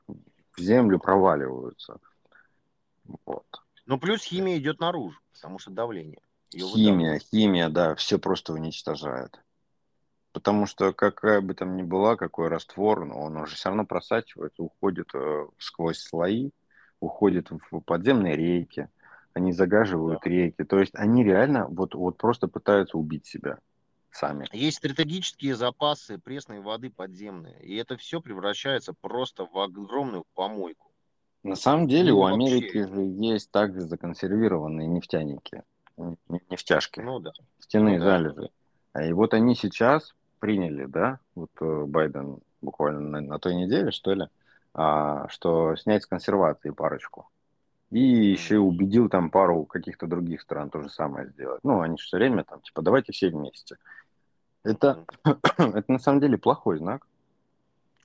[0.07, 1.97] в землю проваливаются.
[3.25, 3.45] Вот.
[3.85, 6.21] Ну, плюс химия идет наружу, потому что давление.
[6.51, 7.23] Её Химия, выдавливает.
[7.23, 9.39] химия, да, все просто уничтожает.
[10.31, 14.63] Потому что какая бы там ни была, какой раствор, но он уже все равно просачивается,
[14.63, 16.51] уходит э, сквозь слои,
[16.99, 18.87] уходит в подземные реки,
[19.33, 20.63] они загаживают реки.
[20.63, 23.59] То есть они реально вот, вот просто пытаются убить себя
[24.11, 24.47] сами.
[24.53, 30.92] Есть стратегические запасы пресной воды подземные, и это все превращается просто в огромную помойку.
[31.43, 32.35] На самом деле Ну, у вообще.
[32.35, 35.63] Америки же есть также законсервированные нефтяники,
[36.49, 37.31] нефтяшки, Ну да.
[37.59, 38.05] стены ну да.
[38.05, 38.49] залежи.
[38.93, 43.91] А И вот они сейчас приняли, да, вот э, Байден буквально на, на той неделе,
[43.91, 44.27] что ли,
[44.73, 47.27] а, что снять с консервации парочку.
[47.91, 51.59] И еще убедил там пару каких-то других стран то же самое сделать.
[51.63, 53.77] Ну, они же все время там, типа, давайте все вместе.
[54.63, 55.05] Это,
[55.57, 57.05] это на самом деле плохой знак,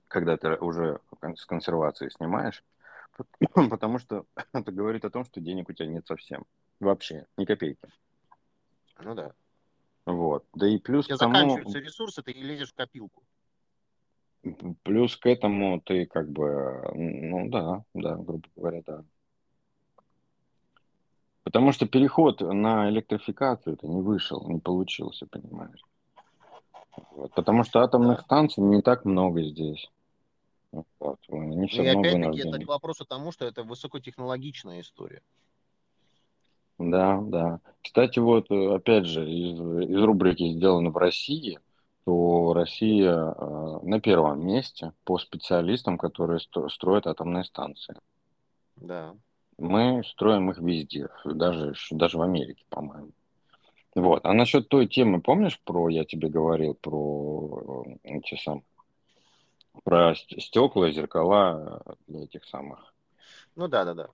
[0.08, 1.00] когда ты уже
[1.36, 2.62] с консервации снимаешь,
[3.70, 6.44] потому что это говорит о том, что денег у тебя нет совсем.
[6.80, 7.88] Вообще, ни копейки.
[9.00, 9.32] Ну да.
[10.06, 10.44] Вот.
[10.54, 13.22] Да и плюс тебя к тому, заканчиваются ресурсы, ты лезешь в копилку.
[14.82, 19.04] плюс к этому ты как бы, ну да, да, грубо говоря, да.
[21.42, 25.82] Потому что переход на электрификацию это не вышел, не получился, понимаешь.
[27.12, 27.32] Вот.
[27.34, 29.90] Потому что атомных станций не так много здесь.
[30.72, 31.18] Вот.
[31.28, 35.22] Они все Ну и равно опять-таки это к вопросу тому, что это высокотехнологичная история.
[36.78, 37.60] Да, да.
[37.82, 39.58] Кстати, вот э, опять же, из,
[39.90, 41.58] из рубрики «Сделано в России»,
[42.04, 47.96] то Россия э, на первом месте по специалистам, которые сто- строят атомные станции.
[48.76, 49.16] Да.
[49.58, 53.10] Мы строим их везде, даже, даже в Америке, по-моему.
[53.96, 54.24] Вот.
[54.24, 58.62] А насчет той темы, помнишь, про я тебе говорил про э, эти самые,
[59.84, 62.94] про ст- стекла, зеркала э, для этих самых
[63.56, 64.08] Ну да, да, да.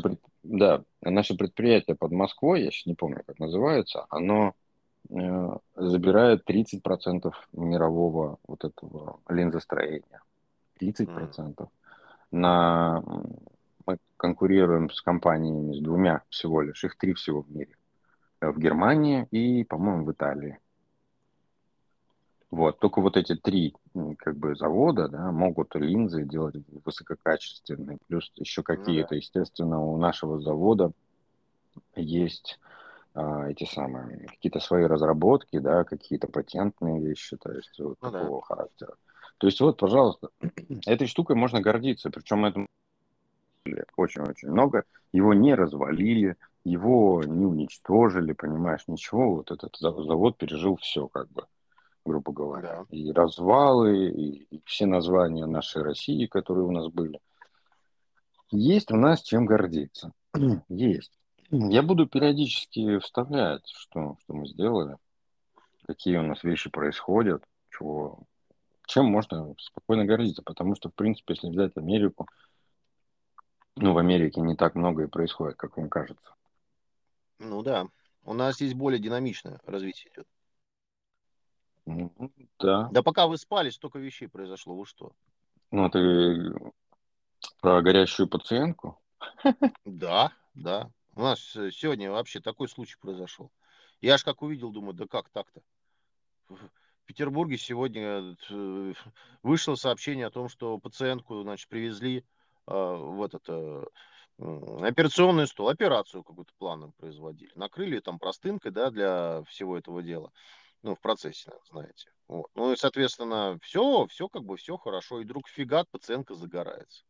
[0.00, 4.54] Пред- да, наше предприятие под Москвой, я сейчас не помню, как называется, оно
[5.08, 10.22] э, забирает 30% мирового вот этого линзостроения.
[10.78, 11.68] 30%.
[12.30, 13.38] На, м,
[13.86, 17.74] мы конкурируем с компаниями, с двумя всего лишь, их три всего в мире.
[18.40, 20.58] Э, В Германии и, по-моему, в Италии.
[22.50, 23.74] Вот, только вот эти три
[24.18, 30.90] как бы завода, да, могут линзы делать высококачественные, плюс еще какие-то, естественно, у нашего завода
[31.94, 32.58] есть
[33.14, 38.18] а, эти самые какие-то свои разработки, да, какие-то патентные вещи, то есть вот Ну да.
[38.18, 38.94] такого характера.
[39.38, 40.30] То есть вот, пожалуйста,
[40.86, 42.66] этой штукой можно гордиться, причем это
[43.96, 50.76] очень-очень много, его не развалили, его не уничтожили, понимаешь, ничего, вот этот за- завод пережил
[50.76, 51.46] все, как бы,
[52.04, 52.84] грубо говоря.
[52.90, 52.96] Да.
[52.96, 57.20] И развалы, и, и все названия нашей России, которые у нас были.
[58.50, 60.12] Есть у нас чем гордиться.
[60.68, 61.12] Есть.
[61.50, 64.96] Я буду периодически вставлять, что, что мы сделали,
[65.86, 68.20] какие у нас вещи происходят, чего,
[68.86, 70.42] чем можно спокойно гордиться.
[70.42, 72.26] Потому что, в принципе, если взять Америку,
[73.76, 76.34] Ну, в Америке не так много и происходит, как вам кажется.
[77.38, 77.86] Ну да.
[78.24, 80.26] У нас здесь более динамичное развитие идет.
[81.86, 82.88] Да.
[82.90, 84.76] Да пока вы спали, столько вещей произошло.
[84.76, 85.12] Вы что?
[85.70, 86.52] Ну, ты
[87.60, 88.98] про горящую пациентку?
[89.84, 90.90] Да, да.
[91.14, 93.50] У нас э, сегодня вообще такой случай произошел.
[94.00, 95.60] Я аж как увидел, думаю, да как так-то?
[96.48, 96.58] В
[97.06, 98.92] Петербурге сегодня э,
[99.42, 103.84] вышло сообщение о том, что пациентку, значит, привезли э, в этот э,
[104.38, 107.50] операционный стол, операцию какую-то плановую производили.
[107.54, 110.32] Накрыли там простынкой, да, для всего этого дела.
[110.82, 112.10] Ну, в процессе, знаете.
[112.26, 112.46] Вот.
[112.54, 115.20] Ну и, соответственно, все, все как бы, все хорошо.
[115.20, 117.04] И вдруг фигат, пациентка загорается.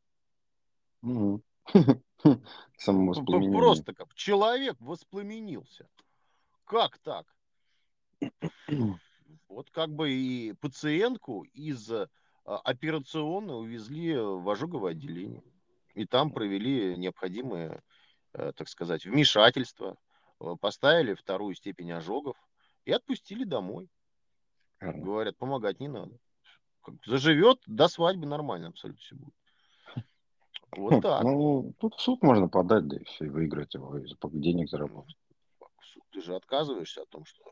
[1.03, 1.43] Угу.
[2.79, 3.59] Самовоспламенение.
[3.59, 5.89] Просто как человек воспламенился.
[6.65, 7.27] Как так?
[9.49, 12.09] Вот как бы и пациентку из а,
[12.45, 15.43] операционной увезли в ожоговое отделение.
[15.95, 17.83] И там провели необходимые,
[18.33, 19.97] э, так сказать, вмешательства,
[20.41, 22.37] э, поставили вторую степень ожогов
[22.91, 23.89] и отпустили домой.
[24.81, 26.19] Говорят, помогать не надо.
[27.07, 29.35] Заживет до свадьбы нормально абсолютно все будет.
[30.77, 31.23] Вот так.
[31.23, 35.17] Ну, тут в суд можно подать, да и все, и выиграть его, и денег заработать.
[36.11, 37.45] Ты же отказываешься о том, что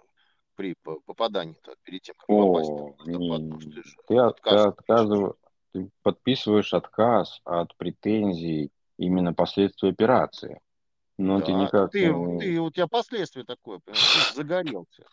[0.56, 5.36] при попадании перед тем, как О, попасть не, ты, ты, отказываешь,
[5.72, 10.60] ты подписываешь отказ от претензий именно последствий операции.
[11.18, 11.90] Но да, ты никак...
[11.90, 12.06] Ты,
[12.38, 13.92] ты, у тебя последствия такое, ты
[14.34, 15.04] загорелся.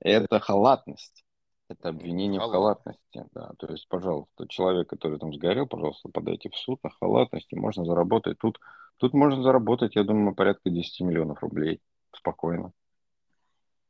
[0.00, 1.24] Это халатность.
[1.68, 2.50] Это обвинение Халат.
[2.50, 3.52] в халатности, да.
[3.58, 8.38] То есть, пожалуйста, человек, который там сгорел, пожалуйста, подайте в суд на халатности, можно заработать.
[8.38, 8.58] Тут,
[8.96, 11.80] тут можно заработать, я думаю, порядка 10 миллионов рублей.
[12.12, 12.72] Спокойно.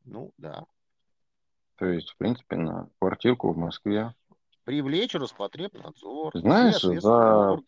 [0.05, 0.67] Ну, да.
[1.77, 4.15] То есть, в принципе, на квартирку в Москве.
[4.65, 6.33] Привлечь Роспотребнадзор.
[6.39, 7.59] Знаешь, за,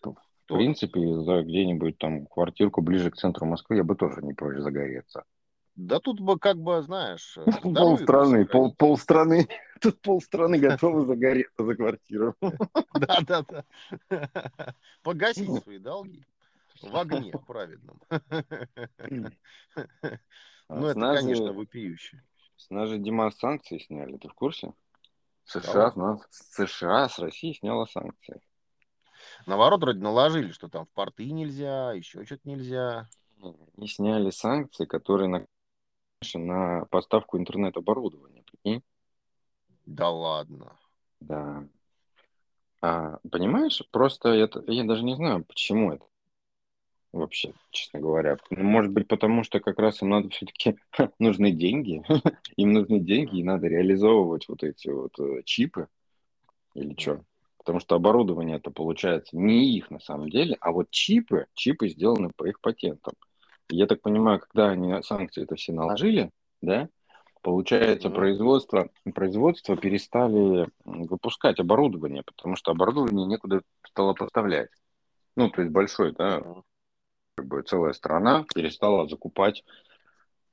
[0.45, 4.59] в принципе, за где-нибудь там квартирку ближе к центру Москвы я бы тоже не прочь
[4.59, 5.24] загореться.
[5.74, 7.38] Да тут бы как бы, знаешь...
[7.38, 9.49] Э, пол страны, пол, пол страны,
[9.80, 12.34] тут пол страны готовы загореться за квартиру.
[12.95, 13.64] Да, да, да.
[15.03, 16.24] Погасить свои долги
[16.82, 18.01] в огне праведном.
[20.68, 22.22] А ну, это, конечно, вопиюще.
[22.57, 24.72] С нас же, Дима, санкции сняли, ты в курсе?
[25.45, 28.40] США, с нас, США с России сняла санкции.
[29.46, 33.08] Наоборот, вроде наложили, что там в порты нельзя, еще что-то нельзя.
[33.76, 35.46] Не сняли санкции, которые на
[36.34, 38.82] на поставку интернет-оборудования, прикинь?
[39.86, 40.78] Да ладно.
[41.20, 41.66] Да.
[42.80, 46.04] А, понимаешь, просто это, я даже не знаю, почему это
[47.12, 48.38] вообще, честно говоря.
[48.50, 50.78] Ну, может быть, потому что как раз им надо все-таки
[51.18, 52.02] нужны деньги.
[52.56, 55.88] им нужны деньги, и надо реализовывать вот эти вот э, чипы.
[56.74, 57.22] Или что?
[57.62, 62.30] Потому что оборудование это получается не их на самом деле, а вот чипы, чипы сделаны
[62.34, 63.14] по их патентам.
[63.70, 66.88] Я так понимаю, когда они санкции это все наложили, да,
[67.40, 68.14] получается, mm-hmm.
[68.14, 74.70] производство, производство перестали выпускать оборудование, потому что оборудование некуда стало поставлять.
[75.36, 76.42] Ну, то есть большой, да,
[77.36, 79.62] как бы целая страна перестала закупать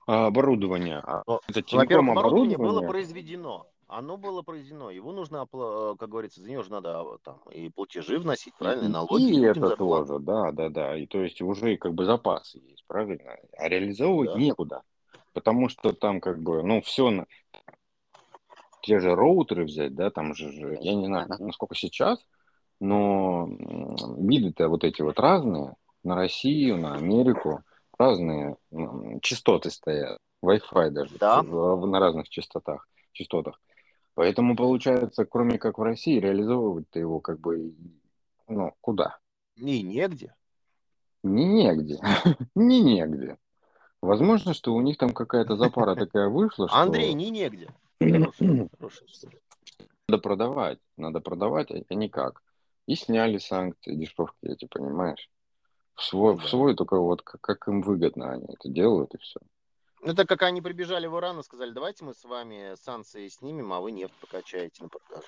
[0.06, 1.00] а, оборудование.
[1.00, 4.92] А это Во-первых, оборудование было произведено оно было произведено.
[4.92, 8.86] Его нужно, э, как говорится, за него же надо а, там и платежи вносить, правильно,
[8.86, 9.24] и налоги.
[9.24, 10.06] И это зарплату.
[10.06, 10.98] тоже, да, да, да.
[10.98, 13.38] И то есть уже как бы запасы есть, правильно.
[13.58, 14.40] А реализовывать да.
[14.40, 14.84] некуда.
[15.34, 17.26] Потому что там как бы, ну, все на...
[18.82, 22.26] Те же роутеры взять, да, там же, я не знаю, насколько сейчас,
[22.80, 23.50] но
[24.18, 25.76] виды-то вот эти вот разные.
[26.04, 27.62] На Россию, на Америку
[27.98, 28.56] разные
[29.22, 30.20] частоты стоят.
[30.42, 31.44] Wi-Fi даже да.
[31.44, 33.60] на разных частотах, частотах.
[34.20, 37.74] Поэтому, получается, кроме как в России, реализовывать-то его как бы,
[38.50, 39.18] ну, куда?
[39.56, 40.36] Не негде.
[41.24, 42.02] Не негде.
[42.54, 43.38] Не негде.
[44.02, 46.78] Возможно, что у них там какая-то запара такая вышла, что...
[46.78, 47.70] Андрей, не негде.
[48.02, 48.68] Надо
[50.22, 50.80] продавать.
[50.98, 52.44] Надо продавать, а никак.
[52.88, 55.30] И сняли санкции, дешевки эти, понимаешь?
[55.96, 59.40] В свой, в свой только вот как, как им выгодно они это делают, и все.
[60.02, 63.74] Ну, это как они прибежали в Иран и сказали, давайте мы с вами санкции снимем,
[63.74, 65.28] а вы нефть покачаете на продажу.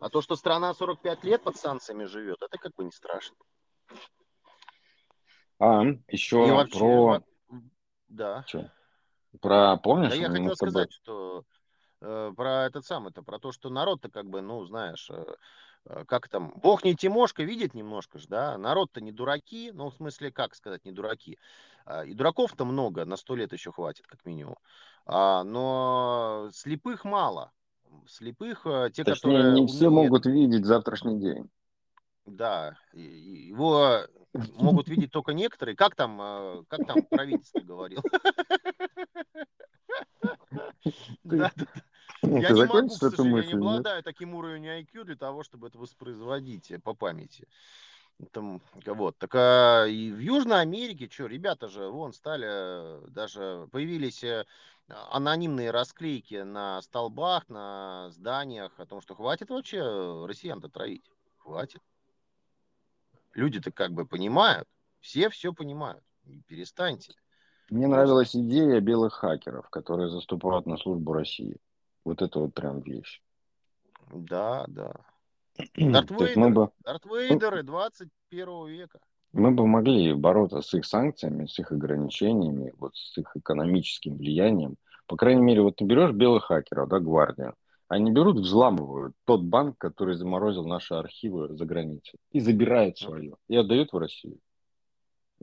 [0.00, 3.36] А то, что страна 45 лет под санкциями живет, это как бы не страшно.
[5.60, 7.22] А, еще и вообще, про...
[8.08, 8.42] Да.
[8.48, 8.72] Че?
[9.40, 10.10] Про, помнишь?
[10.10, 11.44] Да я хотел сказать, что
[12.00, 15.24] э, про этот самый, это про то, что народ-то как бы, ну, знаешь, Э,
[16.06, 20.30] как там, Бог не Тимошка видит немножко ж, да, народ-то не дураки, ну, в смысле,
[20.30, 21.38] как сказать, не дураки,
[21.84, 24.56] а, и дураков-то много, на сто лет еще хватит, как минимум,
[25.06, 27.52] а, но слепых мало,
[28.06, 31.50] слепых, э, те, Точнее, которые не все умеют- могут видеть завтрашний день.
[32.24, 34.06] Да, его
[34.54, 35.74] могут видеть только некоторые.
[35.74, 38.04] Как там, э, как там правительство говорил?
[41.24, 41.82] Да, да, да.
[42.22, 43.46] Я не могу, к сожалению, мысль?
[43.48, 43.62] не нет?
[43.62, 47.48] обладаю таким уровнем IQ для того, чтобы это воспроизводить э, по памяти.
[48.30, 49.18] Там, вот.
[49.18, 54.44] Так а, и в Южной Америке, что, ребята же, вон, стали, э, даже появились э,
[54.86, 59.80] анонимные расклейки на столбах, на зданиях о том, что хватит вообще
[60.26, 61.10] россиян-то троить.
[61.38, 61.80] Хватит.
[63.34, 64.68] Люди-то как бы понимают.
[65.00, 66.04] Все все понимают.
[66.24, 67.14] Не Перестаньте.
[67.70, 71.56] Мне нравилась идея белых хакеров, которые заступают на службу России.
[72.04, 73.20] Вот это вот прям вещь.
[74.12, 74.92] Да, да.
[75.76, 79.00] Дарт То есть мы бы, Дарт Вейдеры 21 века.
[79.32, 84.76] мы бы могли бороться с их санкциями, с их ограничениями, вот с их экономическим влиянием.
[85.06, 87.54] По крайней мере, вот ты берешь белых хакеров, да, гвардия,
[87.88, 93.56] они берут, взламывают тот банк, который заморозил наши архивы за границей, и забирают свое, и
[93.56, 94.38] отдают в Россию.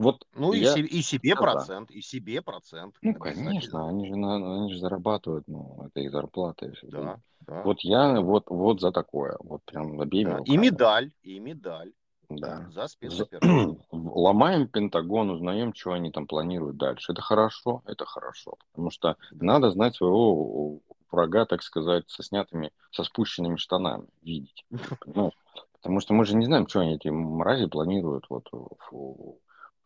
[0.00, 1.42] Вот Ну и, я- и себе я за.
[1.42, 2.96] процент, и себе процент.
[3.02, 6.64] Ну, конечно, они же, они же зарабатывают, ну, это их зарплата.
[6.66, 6.72] и.
[6.90, 7.62] Да, да.
[7.64, 10.42] Вот я вот, вот за такое, вот прям обеими Да.
[10.46, 11.92] И медаль, и медаль
[12.30, 12.66] Да.
[12.70, 13.78] за спецоперацию.
[13.92, 17.12] Ломаем Пентагон, узнаем, что они там планируют дальше.
[17.12, 18.54] Это хорошо, это хорошо.
[18.72, 19.44] Потому что Да.
[19.44, 20.80] надо знать своего
[21.10, 24.64] врага, так сказать, со снятыми, со спущенными штанами, видеть.
[25.00, 25.34] Понимаешь?
[25.82, 28.48] Потому что мы же не знаем, что они эти мрази планируют вот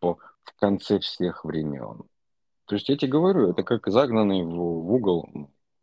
[0.01, 0.17] в,
[0.59, 2.03] конце всех времен.
[2.65, 5.29] То есть я тебе говорю, это как загнанный в, в угол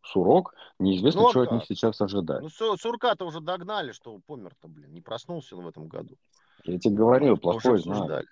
[0.05, 2.41] сурок, неизвестно, Ну, что от них сейчас ожидать.
[2.41, 6.17] Ну, Су- Сурка-то уже догнали, что помер-то, блин, не проснулся он в этом году.
[6.65, 7.97] Я тебе говорил, плохой знак.
[7.97, 8.27] обсуждали.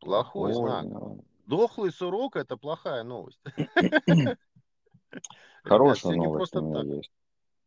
[0.00, 0.84] Плохой знак.
[0.84, 1.02] знак.
[1.46, 3.40] Дохлый сурок– это плохая новость.
[5.64, 7.10] Хорошая новость у меня есть.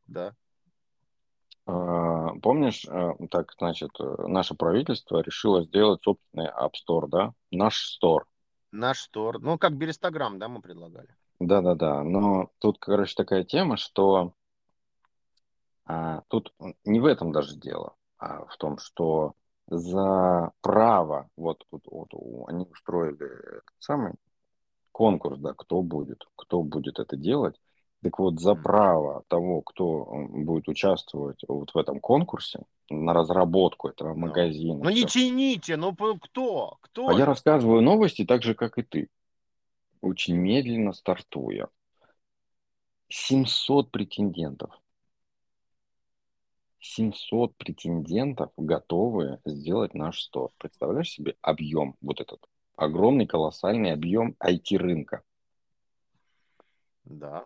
[0.08, 0.36] Да.
[1.66, 7.34] А, Помнишь, а, так, значит, э, наше правительство решило сделать собственный App Store, да?
[7.52, 8.24] Наш Store.
[8.72, 9.40] Наш стор.
[9.40, 11.16] Ну, как Берестаграм, да, мы предлагали.
[11.40, 12.04] Да-да-да.
[12.04, 14.34] Но тут, короче, такая тема, что
[15.86, 16.54] а, тут
[16.86, 19.34] не в этом даже дело, а в том, что
[19.68, 24.14] за право, вот, вот, вот они устроили этот самый
[24.92, 27.60] конкурс, да, кто будет, кто будет это делать.
[28.04, 34.16] Так вот, за право того, кто будет участвовать вот в этом конкурсе, на разработку этого
[34.16, 34.84] магазина.
[34.84, 36.78] Ну, не тяните, ну, кто?
[36.82, 37.10] Кто?
[37.10, 39.10] А я рассказываю новости так же, как и ты.
[40.02, 41.70] Очень медленно стартуя.
[43.10, 44.72] 700 претендентов.
[46.80, 50.52] 700 претендентов готовы сделать наш стор.
[50.58, 52.44] Представляешь себе объем вот этот?
[52.76, 55.22] Огромный, колоссальный объем IT-рынка.
[57.04, 57.46] Да.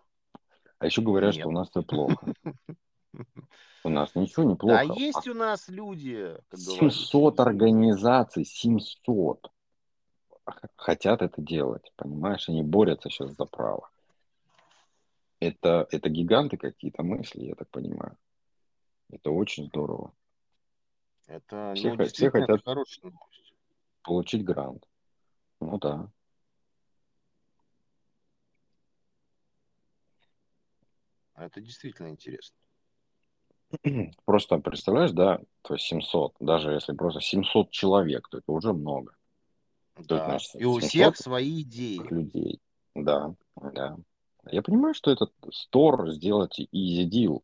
[0.78, 1.40] А еще говорят, Нет.
[1.42, 2.32] что у нас все плохо.
[3.84, 4.92] У нас ничего не Да, плохо.
[4.98, 7.42] есть у нас люди, как 700 говорится.
[7.44, 9.46] организаций, 700
[10.44, 12.48] х- хотят это делать, понимаешь?
[12.48, 13.88] Они борются сейчас за право.
[15.38, 18.16] Это, это гиганты какие-то мысли, я так понимаю.
[19.10, 20.12] Это очень здорово.
[21.28, 23.54] Это, Все ну, все хотят- хорошая новость.
[24.02, 24.84] Получить грант.
[25.60, 26.10] Ну да.
[31.36, 32.56] Это действительно интересно.
[34.24, 39.12] Просто представляешь, да, то есть 700, даже если просто 700 человек, то это уже много
[39.98, 40.24] Да.
[40.26, 41.98] значит, И у 700 всех свои идеи.
[41.98, 42.60] людей.
[42.94, 43.96] Да, да.
[44.50, 47.42] Я понимаю, что этот стор сделать easy deal,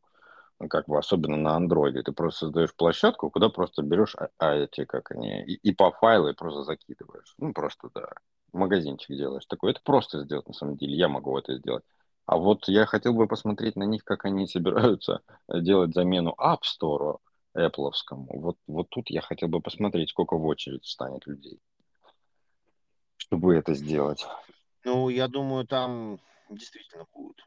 [0.69, 2.03] как бы особенно на андроиде.
[2.03, 5.91] Ты просто создаешь площадку, куда просто берешь а, а эти, как они, и, и по
[5.91, 7.35] файлы просто закидываешь.
[7.39, 8.09] Ну, просто, да,
[8.53, 9.47] магазинчик делаешь.
[9.47, 10.95] Такой, это просто сделать, на самом деле.
[10.95, 11.83] Я могу это сделать.
[12.27, 17.19] А вот я хотел бы посмотреть на них, как они собираются делать замену App Store
[17.57, 17.93] Apple.
[18.11, 21.61] Вот, вот тут я хотел бы посмотреть, сколько в очередь встанет людей,
[23.17, 24.27] чтобы это сделать.
[24.85, 26.19] Ну, я думаю, там
[26.51, 27.39] действительно будут.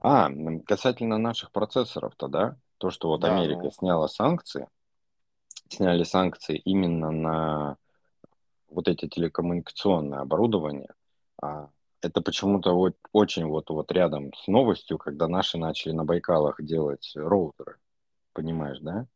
[0.00, 0.30] А,
[0.66, 2.56] касательно наших процессоров-то, да?
[2.78, 3.70] То, что вот Да, Америка ну.
[3.70, 4.68] сняла санкции,
[5.68, 7.76] сняли санкции именно на
[8.68, 10.92] вот эти телекоммуникационное оборудование,
[11.40, 11.70] а,
[12.02, 17.12] это почему-то вот очень вот, вот рядом с новостью, когда наши начали на Байкалах делать
[17.14, 17.76] роутеры,
[18.32, 19.06] понимаешь, да?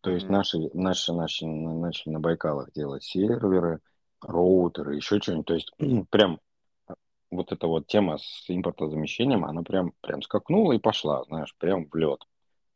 [0.00, 3.80] То есть наши, наши, наши начали на Байкалах делать серверы,
[4.20, 5.46] роутеры, еще что-нибудь.
[5.46, 5.72] То есть
[6.10, 6.40] прям
[7.30, 11.94] вот эта вот тема с импортозамещением, она прям, прям скакнула и пошла, знаешь, прям в
[11.94, 12.20] лед.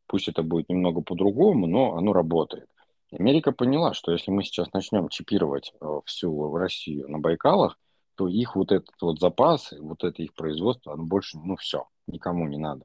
[0.06, 2.68] Пусть это будет немного по-другому, но оно работает.
[3.12, 7.78] Америка поняла, что если мы сейчас начнем чипировать э, всю Россию на Байкалах,
[8.14, 12.46] то их вот этот вот запас, вот это их производство, оно больше, ну все, никому
[12.46, 12.84] не надо.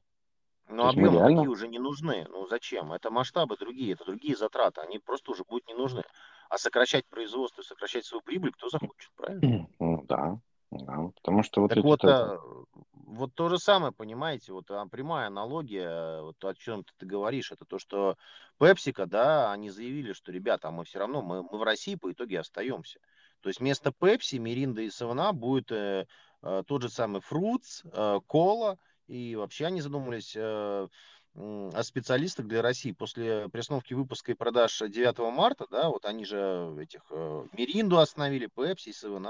[0.68, 2.26] Но То объемы реально- такие уже не нужны.
[2.28, 2.92] Ну зачем?
[2.92, 4.80] Это масштабы другие, это другие затраты.
[4.82, 6.02] Они просто уже будут не нужны.
[6.50, 9.66] А сокращать производство, сокращать свою прибыль, кто захочет, правильно?
[9.78, 10.38] Ну да,
[10.70, 14.70] да, потому что вот Так эти вот, это- а, вот то же самое, понимаете, вот
[14.70, 18.16] а, прямая аналогия, вот о чем ты, говоришь, это то, что
[18.58, 22.12] Пепсика, да, они заявили, что, ребята, а мы все равно, мы, мы в России по
[22.12, 23.00] итоге остаемся.
[23.40, 26.06] То есть вместо Пепси, Миринда и Савана будет э,
[26.42, 30.88] э, тот же самый Фрутс, э, Кола, и вообще они задумались э,
[31.34, 32.92] о специалистах для России.
[32.92, 38.48] После приостановки выпуска и продаж 9 марта, да, вот они же этих э, Миринду остановили,
[38.54, 39.26] Пепси, Севен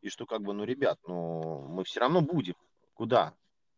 [0.00, 2.54] и что как бы, ну, ребят, ну, мы все равно будем.
[2.94, 3.32] Куда?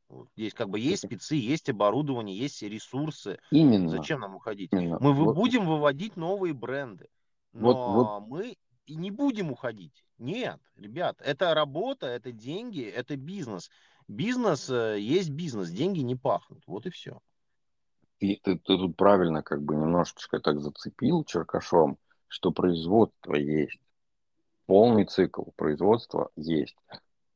[0.09, 3.39] Вот Здесь как бы есть спецы, есть оборудование, есть ресурсы.
[3.51, 3.89] именно.
[3.89, 4.73] Зачем нам уходить?
[4.73, 4.99] именно.
[5.01, 7.09] Мы Вот- будем выводить новые бренды.
[7.53, 8.57] Вот- Но мы
[8.87, 10.05] и не будем уходить.
[10.19, 13.71] Нет, ребят, это работа, это деньги, это бизнес.
[14.09, 16.63] Бизнес э, есть бизнес, деньги не пахнут.
[16.67, 17.21] Вот и все.
[18.19, 23.81] И ты, ты тут правильно как бы немножечко так зацепил черкашом, что производство есть.
[24.67, 26.77] Полный цикл производства есть.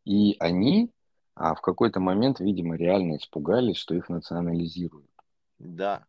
[0.05, 0.91] И они
[1.35, 5.11] а, в какой-то момент, видимо, реально испугались, что их национализируют.
[5.59, 6.07] Да.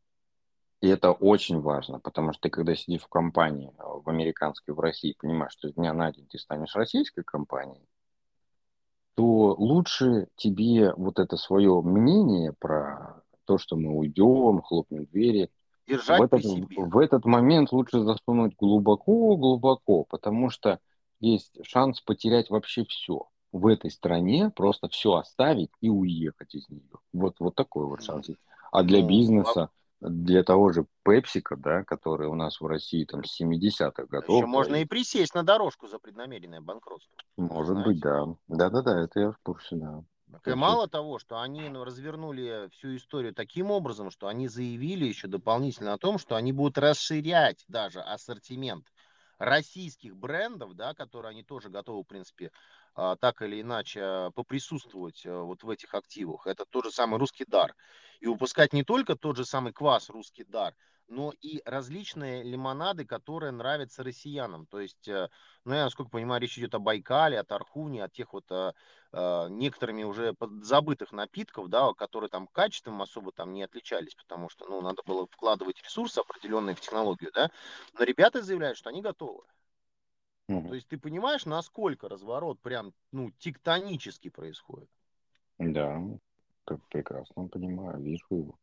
[0.82, 4.80] И это очень важно, потому что ты, когда сидишь в компании, а, в американской, в
[4.80, 7.88] России, понимаешь, что с дня на день ты станешь российской компанией,
[9.16, 15.52] то лучше тебе вот это свое мнение про то, что мы уйдем, хлопнем двери,
[15.88, 20.80] Держать в этот, в этот момент лучше засунуть глубоко-глубоко, потому что
[21.20, 23.28] есть шанс потерять вообще все.
[23.52, 26.82] В этой стране просто все оставить и уехать из нее.
[27.14, 28.30] Вот, вот такой вот шанс.
[28.72, 29.70] А для Ну, бизнеса,
[30.02, 34.36] для того же Пепсика, да, который у нас в России там с 70-х годов.
[34.36, 37.16] Еще можно и присесть на дорожку за преднамеренное банкротство.
[37.38, 37.90] Может знаете.
[37.90, 38.26] быть, да.
[38.48, 40.04] Да-да-да, это я в курсе, да.
[40.32, 45.06] Так и мало того, что они ну, развернули всю историю таким образом, что они заявили
[45.06, 48.88] еще дополнительно о том, что они будут расширять даже ассортимент
[49.38, 52.52] российских брендов, да, которые они тоже готовы, в принципе,
[52.94, 56.48] так или иначе а, поприсутствовать а, вот в этих активах.
[56.48, 57.74] Это тот же самый русский дар.
[58.20, 60.74] И выпускать не только тот же самый квас русский дар,
[61.08, 64.66] но и различные лимонады, которые нравятся россиянам.
[64.66, 65.30] То есть, э,
[65.66, 68.72] ну, я, насколько понимаю, речь идет о Байкале, о Тархуне, о тех вот э,
[69.12, 74.68] э, некоторыми уже забытых напитков, да, которые там качеством особо там не отличались, потому что,
[74.68, 77.50] ну, надо было вкладывать ресурсы определенные в технологию, да.
[77.98, 79.44] Но ребята заявляют, что они готовы.
[80.48, 80.70] Мгм.
[80.70, 84.90] То есть ты понимаешь, насколько разворот прям, ну, тектонически происходит.
[85.60, 86.02] Да,
[86.66, 88.56] как прекрасно понимаю, вижу его.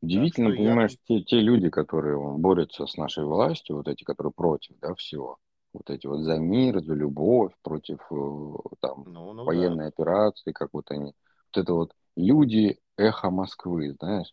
[0.00, 4.76] Удивительно, я- понимаешь, те, те люди, которые борются с нашей властью, вот эти, которые против,
[4.80, 5.38] да, всего,
[5.72, 9.44] вот эти вот за мир, за любовь, против э, там Ну, ну да.
[9.44, 11.14] военной операции, как вот они,
[11.52, 14.32] вот это вот люди эхо Москвы, знаешь,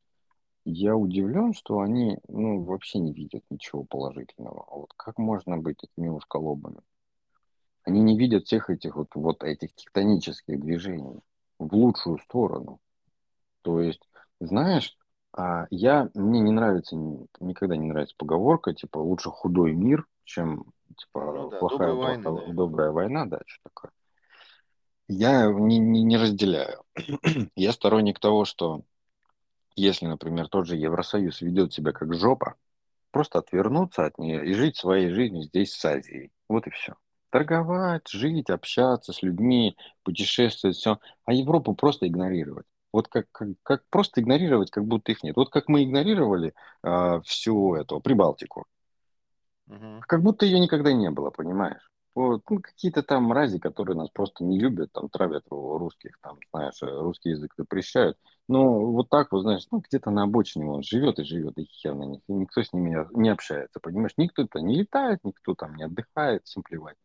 [0.65, 4.65] я удивлен, что они, ну, вообще не видят ничего положительного.
[4.67, 6.79] А Вот как можно быть такими узколобами?
[7.83, 11.19] Они не видят всех этих вот, вот этих тектонических движений
[11.59, 12.79] в лучшую сторону.
[13.61, 14.01] То есть,
[14.39, 14.97] знаешь,
[15.33, 20.65] а, я, мне не нравится, ни- никогда не нравится поговорка, типа, лучше худой мир, чем,
[20.97, 22.53] типа, Ну да, плохая, добрая война, плохая- да.
[22.53, 23.91] добрая война, да, что такое.
[25.07, 26.83] Я не, не, не разделяю.
[27.55, 28.81] Я сторонник того, что
[29.75, 32.55] если, например, тот же Евросоюз ведет себя как жопа,
[33.11, 36.31] просто отвернуться от нее и жить своей жизнью здесь, с Азией.
[36.49, 36.95] Вот и все.
[37.29, 40.99] Торговать, жить, общаться с людьми, путешествовать, все.
[41.25, 42.65] А Европу просто игнорировать.
[42.93, 45.35] Вот как, как, как просто игнорировать, как будто их нет.
[45.35, 46.53] Вот как мы игнорировали
[46.83, 48.65] э, всю эту Прибалтику.
[49.67, 50.01] Мгм.
[50.07, 51.89] Как будто ее никогда не было, понимаешь?
[52.15, 56.81] Вот, ну, какие-то там мрази, которые нас просто не любят, там травят русских, там, знаешь,
[56.81, 58.17] э, русский язык запрещают.
[58.47, 61.93] Ну, вот так вот, знаешь, ну, где-то на обочине он живет и живет, и хер
[61.93, 62.21] на них.
[62.29, 64.13] И никто с ними не общается, понимаешь?
[64.15, 66.95] Никто-то не летает, никто там не отдыхает, всем плевать.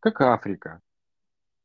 [0.00, 0.80] Как Африка,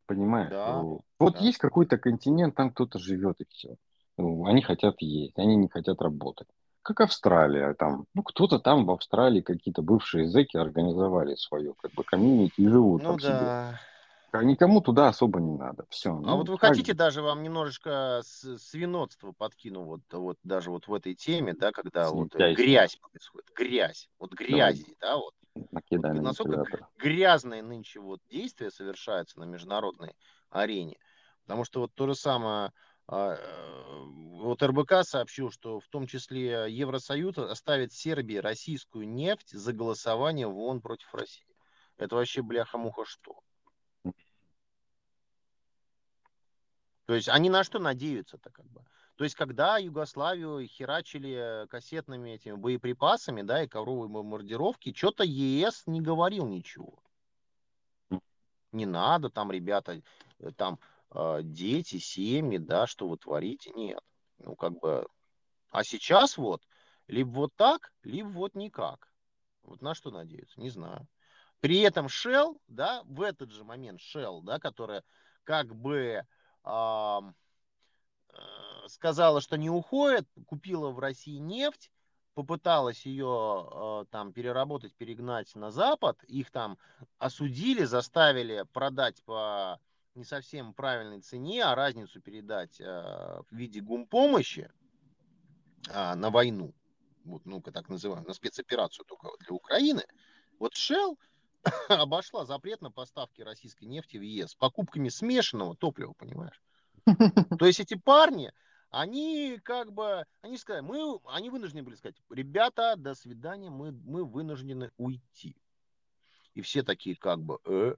[0.07, 0.53] понимаешь?
[0.53, 1.41] Да, Вот Вот да.
[1.41, 3.75] есть какой-то континент, там кто-то живет, и все.
[4.17, 6.47] Они хотят есть, они не хотят работать.
[6.85, 12.03] Как Австралия, там, ну, кто-то там в Австралии, какие-то бывшие зэки организовали свое, как бы,
[12.03, 13.31] комьюнити и живут Ну там себе.
[13.31, 13.79] да.
[14.31, 15.87] А никому туда особо не надо.
[15.89, 16.11] Все.
[16.11, 20.93] А вот вы хотите даже вам немножечко с- свинотства подкину вот, вот даже вот в
[20.93, 25.33] этой теме, да, когда вот э, грязь происходит, грязь, вот грязи, да, вот
[25.71, 30.15] накидай вот на насколько грязные нынче вот действия совершаются на международной
[30.51, 30.97] арене,
[31.47, 32.71] потому что вот то же самое,
[33.07, 40.57] вот РБК сообщил, что в том числе Евросоюз оставит Сербии российскую нефть за голосование в
[40.57, 41.55] ООН против России.
[41.97, 43.39] Это вообще бляха-муха что?
[47.05, 48.83] То есть они на что надеются-то как бы?
[49.15, 56.01] То есть, когда Югославию херачили кассетными этими боеприпасами, да, и ковровые бомбардировки, что-то ЕС не
[56.01, 56.99] говорил ничего.
[58.73, 60.01] Не надо там, ребята,
[60.39, 60.77] э, там э,
[61.43, 64.01] дети, семьи, да, что вы творите, нет.
[64.39, 65.07] Ну, как бы,
[65.69, 66.61] а сейчас вот,
[67.07, 69.09] либо вот так, либо вот никак.
[69.63, 71.07] Вот на что надеются, не знаю.
[71.59, 75.03] При этом Shell, да, в этот же момент Shell, да, которая
[75.43, 76.23] как бы
[76.63, 77.19] э,
[78.87, 81.91] сказала, что не уходит, купила в России нефть,
[82.33, 86.77] попыталась ее э, там переработать, перегнать на Запад, их там
[87.17, 89.79] осудили, заставили продать по
[90.15, 94.71] не совсем правильной цене, а разницу передать э, в виде гумпомощи
[95.89, 96.73] э, на войну,
[97.25, 100.03] вот, ну-ка так называем, на спецоперацию только для Украины.
[100.57, 101.17] Вот Shell
[101.89, 106.61] обошла запрет на поставки российской нефти в ЕС покупками смешанного топлива, понимаешь?
[107.59, 108.51] То есть эти парни,
[108.89, 114.23] они как бы, они сказали, мы, они вынуждены были сказать, ребята, до свидания, мы, мы
[114.23, 115.57] вынуждены уйти.
[116.53, 117.95] И все такие как бы, э.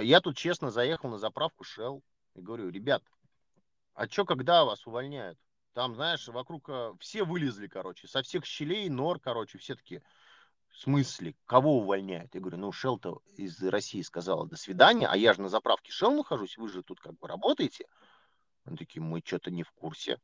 [0.00, 2.02] Я тут честно заехал на заправку Shell
[2.34, 3.02] и говорю, ребят,
[3.94, 5.38] а что, когда вас увольняют?
[5.72, 10.02] Там, знаешь, вокруг э, все вылезли, короче, со всех щелей, нор, короче, все такие,
[10.68, 12.34] в смысле, кого увольняют?
[12.34, 16.12] Я говорю, ну, Шелл-то из России сказала до свидания, а я же на заправке Шелл
[16.12, 17.86] нахожусь, вы же тут как бы работаете.
[18.64, 20.18] Они такие, мы что-то не в курсе.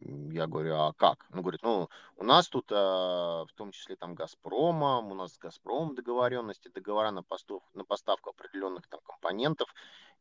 [0.00, 1.26] Я говорю, а как?
[1.32, 5.38] Он говорит, ну, у нас тут, а, в том числе там Газпромом, у нас с
[5.38, 9.74] Газпромом договоренности, договора на, постав, на поставку определенных там компонентов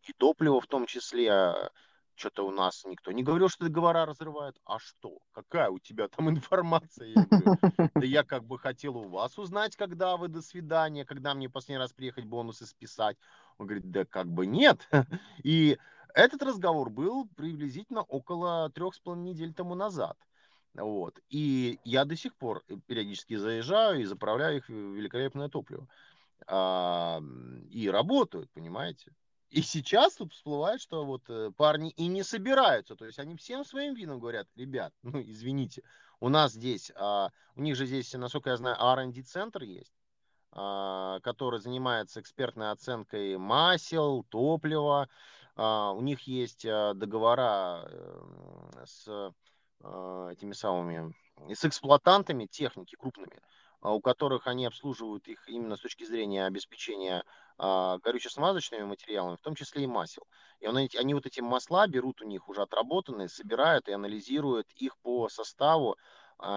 [0.04, 1.32] и топлива в том числе.
[1.32, 1.72] А,
[2.18, 4.58] что-то у нас никто не говорил, что договора разрывают.
[4.66, 5.20] А что?
[5.34, 7.10] Какая у тебя там информация?
[7.10, 7.58] Я говорю,
[7.94, 11.78] да я как бы хотел у вас узнать, когда вы до свидания, когда мне последний
[11.78, 13.18] раз приехать бонусы списать.
[13.60, 14.90] Он говорит, да как бы нет.
[15.44, 15.78] И
[16.18, 20.18] этот разговор был приблизительно около трех с половиной недель тому назад.
[20.74, 21.20] Вот.
[21.30, 25.88] И я до сих пор периодически заезжаю и заправляю их в великолепное топливо.
[26.48, 27.22] А,
[27.70, 29.14] и работают, понимаете?
[29.50, 32.96] И сейчас тут всплывает, что вот э, парни и не собираются.
[32.96, 35.84] То есть они всем своим видом говорят, ребят, ну извините,
[36.20, 39.94] у нас здесь, а, у них же здесь, насколько я знаю, R&D центр есть,
[40.52, 45.08] а, который занимается экспертной оценкой масел, топлива.
[45.58, 49.34] А, у них есть а, договора а, с
[49.82, 51.14] а, этими самыми,
[51.52, 53.42] с эксплуатантами техники крупными,
[53.82, 57.24] у которых они обслуживают их именно с точки зрения обеспечения
[57.58, 60.28] а, горюче-смазочными материалами, в том числе и масел.
[60.60, 64.96] И он, они вот эти масла берут у них уже отработанные, собирают и анализируют их
[64.98, 65.98] по составу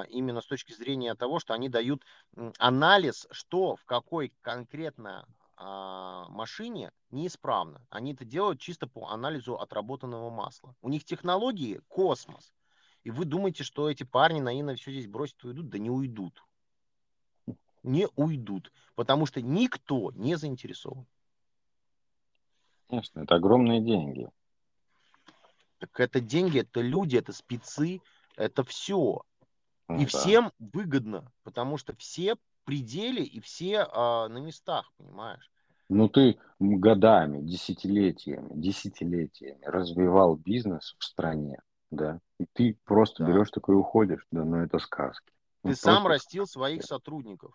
[0.09, 2.03] именно с точки зрения того, что они дают
[2.59, 5.27] анализ, что в какой конкретно
[5.61, 7.87] машине неисправно.
[7.91, 10.75] Они это делают чисто по анализу отработанного масла.
[10.81, 12.53] У них технологии космос.
[13.05, 15.69] И вы думаете, что эти парни наивно все здесь бросят и уйдут?
[15.69, 16.43] Да не уйдут
[17.83, 21.07] не уйдут, потому что никто не заинтересован.
[22.89, 24.29] Конечно, это огромные деньги.
[25.79, 28.01] Так это деньги, это люди, это спецы,
[28.37, 29.23] это все.
[29.89, 30.07] Ну, и да.
[30.07, 35.50] всем выгодно, потому что все пределе и все а, на местах, понимаешь?
[35.91, 41.61] Ну, ты годами, десятилетиями, десятилетиями развивал бизнес в стране,
[41.91, 43.33] да, и ты просто Да.
[43.33, 45.33] берешь такой и уходишь, да, ну это сказки.
[45.65, 47.53] Ну, Ты сам просто растил своих сотрудников,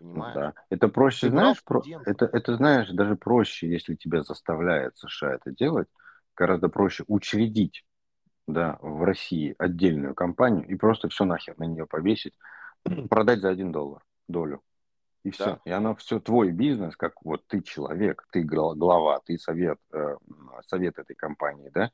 [0.00, 0.40] Ну понимаешь?
[0.40, 0.54] Да.
[0.70, 1.84] Это проще, Ты знаешь, про...
[2.06, 5.88] это, это, знаешь, даже проще, если тебя заставляет США это делать,
[6.36, 7.84] гораздо проще учредить,
[8.46, 12.34] да, в России отдельную компанию и просто все нахер на нее повесить,
[13.10, 14.62] продать за один доллар долю.
[15.24, 15.44] И все.
[15.44, 15.60] Да.
[15.64, 20.16] И оно все твой бизнес, как вот ты человек, ты гла- глава, ты совет, э,
[20.66, 21.90] совет этой компании, да,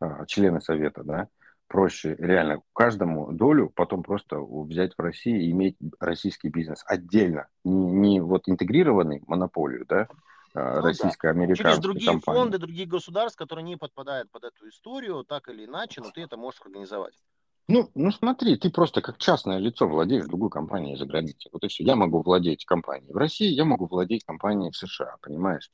[0.00, 1.28] э, члены совета, да,
[1.66, 7.90] проще реально каждому долю потом просто взять в России и иметь российский бизнес отдельно, не,
[7.90, 10.06] не вот интегрированный монополию, да, э,
[10.54, 10.82] Ну да.
[10.82, 12.40] российско-американской Через другие компании.
[12.40, 16.36] фонды, других государств, которые не подпадают под эту историю, так или иначе, но ты это
[16.36, 17.14] можешь организовать.
[17.68, 21.50] Ну, ну смотри, ты просто как частное лицо владеешь другой компанией за границей.
[21.52, 21.84] Вот и все.
[21.84, 25.70] Я могу владеть компанией в России, я могу владеть компанией в США, понимаешь?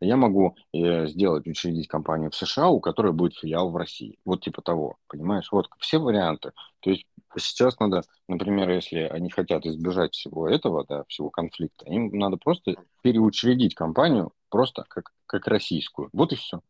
[0.00, 4.18] Я могу э, сделать, учредить компанию в США, у которой будет филиал в России.
[4.26, 5.48] Вот типа того, понимаешь?
[5.50, 6.52] Вот все варианты.
[6.80, 12.10] То есть сейчас надо, например, если они хотят избежать всего этого, да, всего конфликта, им
[12.16, 16.10] надо просто переучредить компанию просто как, как российскую.
[16.12, 16.60] Вот и все.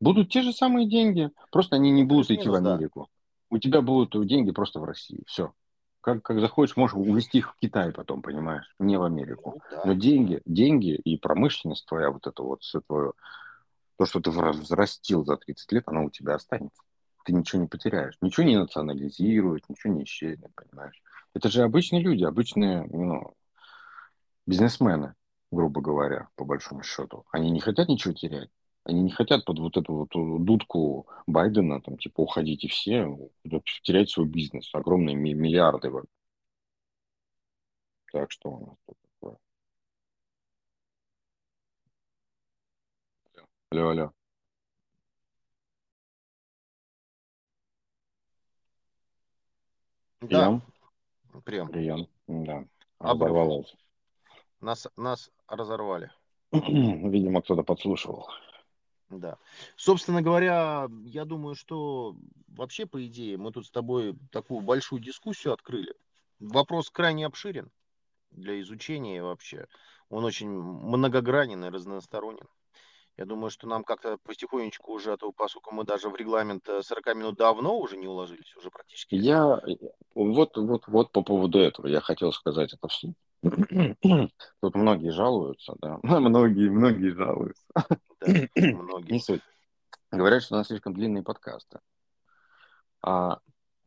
[0.00, 2.62] Будут те же самые деньги, просто они не будут идти в Плюс-минус,
[2.94, 3.06] да.
[3.54, 5.22] У тебя будут деньги просто в России.
[5.28, 5.54] Все.
[6.00, 9.52] Как, как захочешь, можешь увезти их в Китай потом, понимаешь, не в Америку.
[9.54, 9.82] Ну, да.
[9.84, 13.12] Но деньги, деньги и промышленность твоя, вот это вот, все твое,
[13.96, 16.82] то, что ты взрастил за 30 лет, оно у тебя останется.
[17.24, 18.18] ты ничего не потеряешь.
[18.20, 21.00] Ничего не национализируют, ничего не исчезнет, понимаешь?
[21.32, 23.34] Это же обычные люди, обычные ну,
[24.48, 25.14] бизнесмены,
[25.52, 27.24] грубо говоря, по большому счету.
[27.30, 28.50] Они не хотят ничего терять.
[28.84, 33.08] Они не хотят под вот эту вот дудку Байдена, там, типа, уходите все,
[33.82, 35.90] терять свой бизнес, огромные миллиарды.
[38.12, 39.38] Так что у нас тут такое.
[43.70, 44.12] Алло, алло.
[50.20, 50.60] Да,
[51.44, 51.68] Прием.
[51.68, 52.64] Прием, да.
[52.98, 53.74] Оборвалось.
[54.60, 56.10] Нас, нас разорвали.
[56.52, 58.28] Видимо, кто-то подслушивал.
[59.18, 59.38] Да.
[59.76, 62.16] Собственно говоря, я думаю, что
[62.48, 65.94] вообще, по идее, мы тут с тобой такую большую дискуссию открыли.
[66.40, 67.70] Вопрос крайне обширен
[68.30, 69.66] для изучения вообще.
[70.08, 72.46] Он очень многогранен и разносторонен.
[73.16, 77.06] Я думаю, что нам как-то потихонечку уже, а то, поскольку мы даже в регламент 40
[77.06, 79.14] э, минут давно уже не уложились, уже практически.
[79.14, 79.60] Я
[80.14, 83.14] вот, вот, вот по поводу этого я хотел сказать это вслух.
[84.60, 86.00] Тут многие жалуются, да.
[86.02, 87.64] Многие, многие жалуются.
[88.56, 89.40] Многие.
[90.10, 91.80] Говорят, что у нас слишком длинные подкасты.
[93.02, 93.38] А,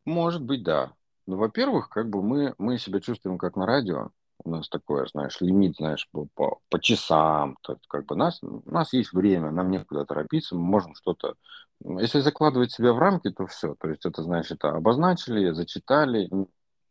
[0.06, 0.94] может быть, да.
[1.26, 4.12] Но, ну, во-первых, как бы мы, мы себя чувствуем как на радио,
[4.44, 8.62] у нас такое, знаешь, лимит, знаешь, по, по, по часам, то, как бы нас, у
[8.66, 11.36] нас есть время, нам некуда торопиться, мы можем что-то,
[11.84, 16.30] если закладывать себя в рамки, то все, то есть это, значит, обозначили, зачитали,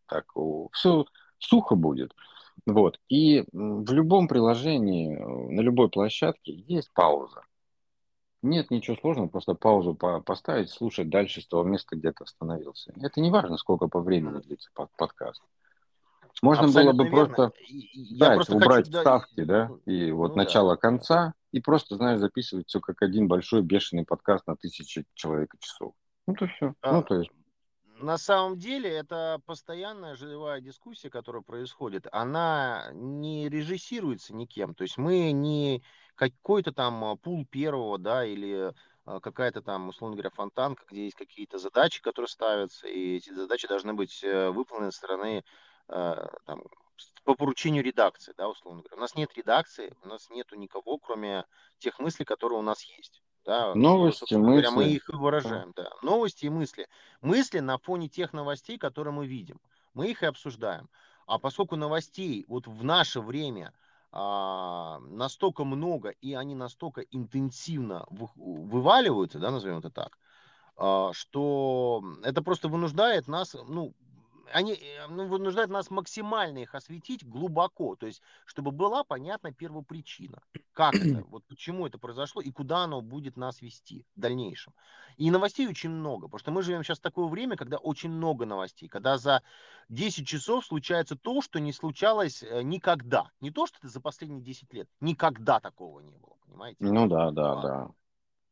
[0.07, 0.27] так,
[0.73, 1.07] все
[1.39, 2.15] сухо будет.
[2.65, 2.99] Вот.
[3.09, 7.43] И в любом приложении, на любой площадке есть пауза.
[8.43, 12.93] Нет ничего сложного, просто паузу по поставить, слушать дальше с того места, где ты остановился.
[13.01, 15.43] Это не важно, сколько по времени длится под подкаст.
[16.43, 17.35] Можно Абсолютно было бы верно.
[17.35, 20.77] просто, я просто убрать хочу, вставки, да, ну, и вот ну, начало да.
[20.77, 25.95] конца, и просто, знаешь, записывать все как один большой бешеный подкаст на тысячи человек часов.
[26.27, 26.75] Ну, то все.
[26.83, 27.31] А, ну, то есть.
[27.99, 32.07] На самом деле, это постоянная живая дискуссия, которая происходит.
[32.13, 34.75] Она не режиссируется никем.
[34.75, 35.83] То есть мы не
[36.15, 38.73] какой-то там а, пул первого, да, или
[39.05, 43.67] а, какая-то там, условно говоря, фонтанка, где есть какие-то задачи, которые ставятся, и эти задачи
[43.67, 45.45] должны быть э, выполнены со стороны
[45.89, 46.63] Э, там,
[47.25, 48.97] по поручению редакции, да, условно говоря.
[48.97, 51.45] У нас нет редакции, у нас нету никого, кроме
[51.79, 53.23] тех мыслей, которые у нас есть.
[53.47, 54.63] Да, Новости, мысли.
[54.63, 55.91] Говоря, мы их выражаем, да.
[56.03, 56.89] Новости и мысли.
[57.21, 59.61] Мысли на фоне тех новостей, которые мы видим.
[59.95, 60.91] Мы их и обсуждаем.
[61.27, 63.73] А поскольку новостей вот в наше время
[64.11, 70.19] а, настолько много, и они настолько интенсивно вы, вываливаются, да, назовем это так,
[70.77, 73.95] а, что это просто вынуждает нас, ну,
[74.53, 80.43] они э, ну, вынуждают нас максимально их осветить глубоко, то есть, чтобы была понятна первопричина,
[80.73, 84.73] как это, вот почему это произошло и куда оно будет нас вести в дальнейшем.
[85.17, 88.47] И новостей очень много, потому что мы живем сейчас в такое время, когда очень много
[88.47, 89.43] новостей, когда за
[89.89, 93.31] 10 часов случается то, что не случалось э, никогда.
[93.41, 96.77] Не то, что это за последние 10 лет, никогда такого не было, понимаете?
[96.81, 97.91] Ну да, да, да.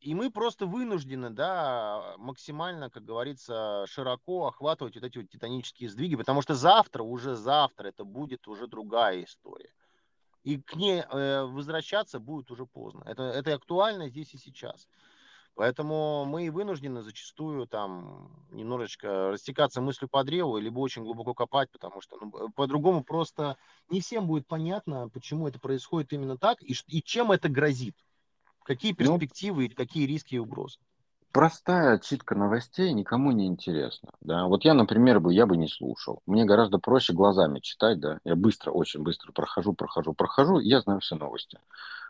[0.05, 6.15] И мы просто вынуждены, да, максимально, как говорится, широко охватывать вот эти вот титанические сдвиги,
[6.15, 9.73] потому что завтра, уже завтра, это будет уже другая история.
[10.43, 13.01] И к ней э, возвращаться будет уже поздно.
[13.07, 14.87] Это, это актуально здесь и сейчас.
[15.55, 21.71] Поэтому мы и вынуждены зачастую там немножечко растекаться мыслью по древу, либо очень глубоко копать,
[21.71, 23.57] потому что ну, по-другому просто
[23.89, 27.95] не всем будет понятно, почему это происходит именно так и, и чем это грозит.
[28.65, 30.79] Какие ну, перспективы, ну, какие риски и угрозы?
[31.31, 34.09] Простая отчитка новостей никому не интересна.
[34.21, 34.47] Да?
[34.47, 36.21] Вот я, например, бы, я бы не слушал.
[36.25, 38.19] Мне гораздо проще глазами читать, да.
[38.23, 41.59] Я быстро, очень быстро прохожу, прохожу, прохожу, и я знаю все новости.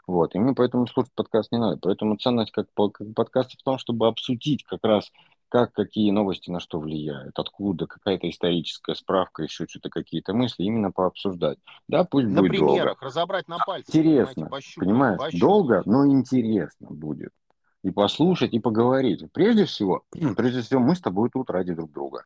[0.08, 0.36] Вот.
[0.36, 1.78] И мне поэтому слушать подкаст не надо.
[1.82, 5.12] Поэтому ценность как, как подкаста в том, чтобы обсудить как раз
[5.50, 10.92] как, какие новости на что влияют, откуда, какая-то историческая справка, еще что-то, какие-то мысли, именно
[10.92, 11.58] пообсуждать.
[11.88, 13.06] Да, пусть на будет примерах, долго.
[13.06, 13.94] разобрать на пальцах.
[13.94, 15.40] Интересно, пощупать, понимаешь, пощупать.
[15.40, 17.32] долго, но интересно будет.
[17.84, 19.24] И послушать, и поговорить.
[19.32, 20.04] Прежде всего,
[20.36, 22.26] прежде всего, мы с тобой тут ради друг друга.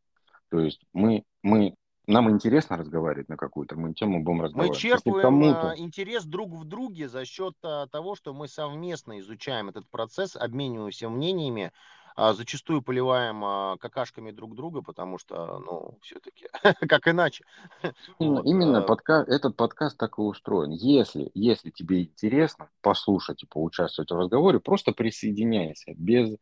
[0.50, 1.76] То есть мы, мы
[2.10, 4.84] нам интересно разговаривать на какую-то мы тему, будем разговаривать.
[4.84, 9.70] Мы черпаем а, интерес друг в друге за счет а, того, что мы совместно изучаем
[9.70, 11.72] этот процесс, обмениваемся мнениями,
[12.34, 16.48] зачастую поливаем а, какашками друг друга, потому что, ну, все-таки,
[16.88, 17.46] как иначе.
[18.20, 18.82] Именно, вот, именно а...
[18.82, 19.24] подка...
[19.28, 20.72] этот подкаст так и устроен.
[20.72, 26.36] Если, если тебе интересно послушать и поучаствовать в разговоре, просто присоединяйся, без,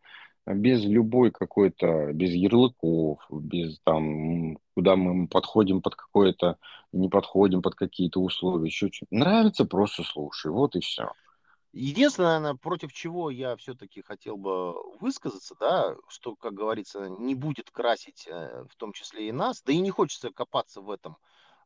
[0.48, 6.58] без любой какой-то, без ярлыков, без там, куда мы подходим под какое-то,
[6.92, 9.16] не подходим под какие-то условия, еще что-то.
[9.16, 11.12] Нравится, просто слушай, вот и все.
[11.80, 17.70] Единственное, наверное, против чего я все-таки хотел бы высказаться, да, что, как говорится, не будет
[17.70, 21.18] красить э, в том числе и нас, да и не хочется копаться в этом.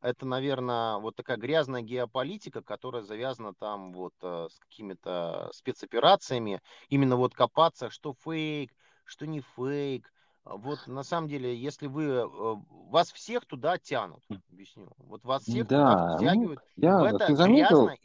[0.02, 6.60] Это, наверное, вот такая грязная геополитика, которая завязана там вот э, с какими-то спецоперациями.
[6.90, 8.72] Именно вот копаться, что фейк,
[9.06, 10.12] что не фейк.
[10.44, 15.68] Вот на самом деле, если вы э, вас всех туда тянут, объясню, вот вас всех
[15.68, 17.98] туда Да, ну, втягивают в я, это ты заметил, грязно.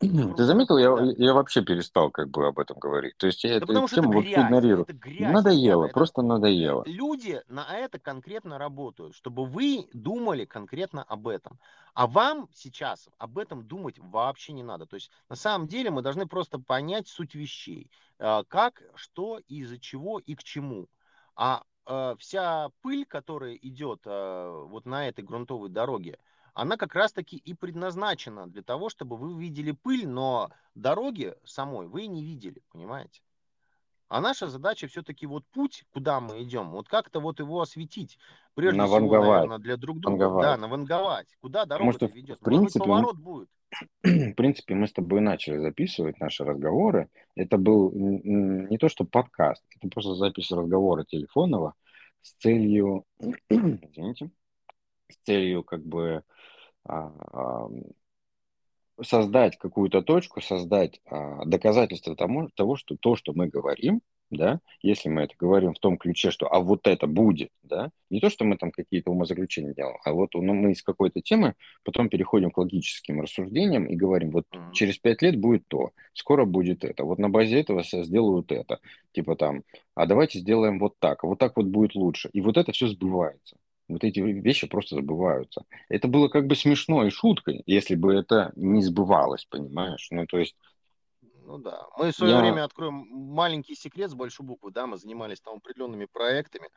[0.00, 1.12] Ты заметил, я, да.
[1.16, 3.16] я вообще перестал как бы об этом говорить.
[3.16, 4.82] То есть я Да эту тему вообще игнорирую.
[4.82, 6.82] это грязь, Надоело, это просто надоело.
[6.86, 11.58] люди на это конкретно работают, чтобы вы думали конкретно об этом.
[11.94, 14.86] А вам сейчас об этом думать вообще не надо.
[14.86, 17.90] То есть на самом деле мы должны просто понять суть вещей.
[18.18, 20.88] Э, Как, что, из-за чего и к чему.
[21.36, 26.18] А э, вся пыль, которая идет э, вот на этой грунтовой дороге,
[26.54, 32.06] она как раз-таки и предназначена для того, чтобы вы видели пыль, но дороги самой вы
[32.06, 33.20] не видели, понимаете?
[34.08, 38.18] А наша задача все-таки вот путь, куда мы идем, вот как-то вот его осветить.
[38.54, 40.18] Прежде всего, Наванговать, наверное, для друг друга.
[40.18, 40.60] Да, ванговать.
[40.60, 41.36] наванговать.
[41.40, 42.38] Куда Потому дорога что, в ведет?
[42.38, 43.48] в быть, принципе, м- поворот будет.
[44.04, 47.08] в принципе, мы с тобой начали записывать наши разговоры.
[47.34, 51.74] Это был не то, что подкаст, это просто запись разговора телефонного
[52.22, 53.04] с целью,
[53.48, 54.30] извините,
[55.10, 56.22] с целью как бы
[59.02, 65.08] создать какую-то точку, создать а, доказательство тому, того, что то, что мы говорим, да, если
[65.08, 68.44] мы это говорим в том ключе, что а вот это будет, да, не то, что
[68.44, 71.54] мы там какие-то умозаключения делаем, а вот ну, мы из какой-то темы
[71.84, 76.84] потом переходим к логическим рассуждениям и говорим, вот через пять лет будет то, скоро будет
[76.84, 78.80] это, вот на базе этого сделают это,
[79.12, 79.62] типа там,
[79.94, 82.88] а давайте сделаем вот так, а вот так вот будет лучше, и вот это все
[82.88, 83.56] сбывается.
[83.88, 85.64] Вот эти вещи просто забываются.
[85.88, 90.08] Это было как бы смешно и шуткой, если бы это не сбывалось, понимаешь?
[90.10, 90.56] Ну, то есть
[91.46, 91.82] Ну да.
[91.98, 92.40] Мы в свое я...
[92.40, 96.68] время откроем маленький секрет с большой буквы, да, мы занимались там определенными проектами,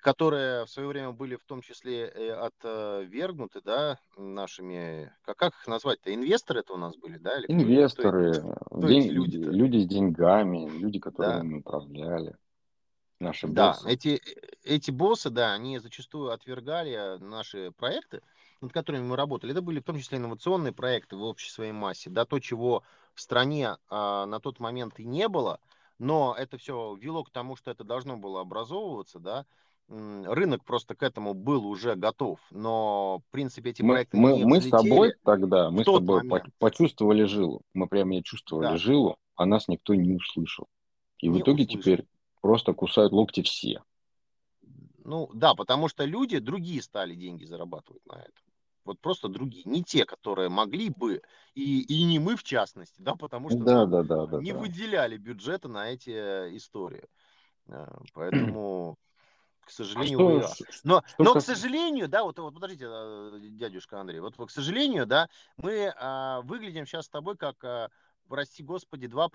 [0.00, 5.66] которые в свое время были в том числе э, отвергнуты, да, нашими, как, как их
[5.68, 9.50] назвать-то, инвесторы это у нас были, да, или кто, кто, Инвесторы, кто эти день- люди-то?
[9.50, 11.10] люди с деньгами, люди, Да.
[11.10, 12.34] которыми мы управляли,
[13.20, 13.88] наши Да, боссы.
[13.90, 14.20] эти,
[14.64, 18.22] эти боссы, да, они зачастую отвергали наши проекты,
[18.60, 19.52] над которыми мы работали.
[19.52, 22.82] Это были в том числе инновационные проекты в общей своей массе, да, то, чего
[23.14, 25.60] в стране а, на тот момент и не было,
[25.98, 29.46] но это все вело к тому, что это должно было образовываться, да.
[29.88, 34.44] Рынок просто к этому был уже готов, но, в принципе, эти Мы, проекты мы, не
[34.44, 36.54] мы с тобой тогда, в мы с тобой момент.
[36.58, 37.62] почувствовали жилу.
[37.72, 40.66] Мы прям я чувствовали Да, жилу, а нас никто не услышал.
[41.18, 41.80] И в не итоге услышал.
[41.82, 42.04] теперь
[42.46, 43.82] просто кусают локти все.
[45.04, 48.44] Ну да, потому что люди другие стали деньги зарабатывать на этом.
[48.84, 51.20] Вот просто другие, не те, которые могли бы,
[51.54, 54.58] и, и не мы в частности, да, потому что Да, да, да, да, не да.
[54.58, 57.04] выделяли бюджета на эти э, истории.
[57.66, 58.96] Э, Поэтому,
[59.60, 61.62] к А сожалению, что, ш- ш- но, что но к касается...
[61.62, 66.86] сожалению, да, вот, вот подождите, э, дядюшка Андрей, вот к сожалению, да, мы а, выглядим
[66.86, 67.88] сейчас с тобой как, а,
[68.28, 69.28] прости господи, два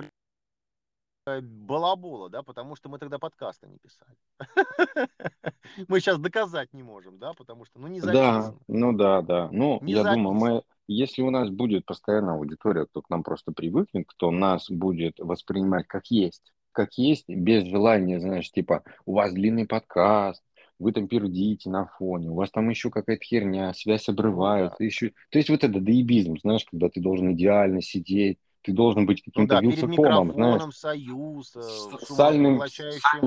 [1.26, 4.16] балабола, да, потому что мы тогда подкаста не писали.
[5.88, 8.60] Мы сейчас доказать не можем, да, потому что, ну, не Да, записано.
[8.68, 9.50] ну да, да.
[9.52, 13.52] Ну, Не я думаю, мы, если у нас будет постоянная аудитория, кто к нам просто
[13.52, 19.34] привыкнет, кто нас будет воспринимать как есть, как есть, без желания, знаешь, типа, у вас
[19.34, 20.44] длинный подкаст,
[20.80, 24.22] вы там пердите на фоне, у вас там еще какая-то херня, связь Ну да.
[24.24, 25.12] обрывается, еще...
[25.30, 29.32] То есть вот это доебизм, знаешь, когда ты должен идеально сидеть, ты должен быть Ну
[29.32, 31.60] каким-то да, перед вилсакомом, знаешь, союз, э,
[32.06, 32.62] сальным,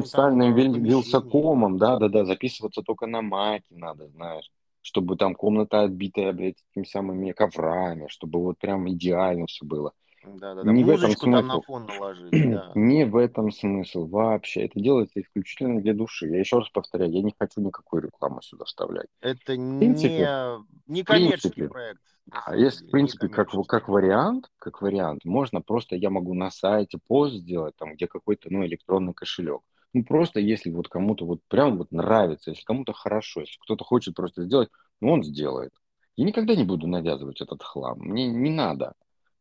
[0.06, 4.50] сальным вил- вилсакомом, да-да-да, записываться только на маке надо, знаешь,
[4.82, 9.92] чтобы там комната отбитая, блядь, этими самыми коврами, чтобы вот прям идеально все было.
[10.24, 11.64] Да-да-да, Не в этом музычку там на смысл.
[11.66, 12.76] фон наложить, да.
[12.76, 14.64] Не в этом смысл вообще.
[14.66, 16.28] Это делается исключительно для души.
[16.28, 19.08] Я еще раз повторяю, я не хочу никакой рекламы сюда вставлять.
[19.20, 23.54] Это В принципе, не, не в коммерческий принципе, проект, а если, в не принципе, как,
[23.54, 28.06] в- как вариант, как вариант, можно просто, я могу на сайте пост сделать, там, где
[28.08, 29.62] какой-то, ну, электронный кошелек.
[29.94, 34.14] Ну, просто если вот кому-то вот прям вот нравится, если кому-то хорошо, если кто-то хочет
[34.16, 34.70] просто сделать,
[35.00, 35.72] ну, он сделает.
[36.16, 37.98] Я никогда не буду навязывать этот хлам.
[38.00, 38.94] Мне не надо.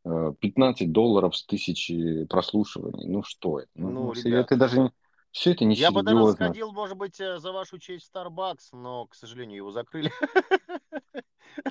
[0.05, 3.07] Э, 15 долларов с тысячи прослушиваний.
[3.07, 3.69] Ну, что это?
[3.75, 4.91] Ну, Ну, ну, все ребят, это даже не...
[5.31, 9.15] Все это я бы даже сходил, может быть, э, за вашу честь Starbucks, но, к
[9.15, 10.11] сожалению, его закрыли.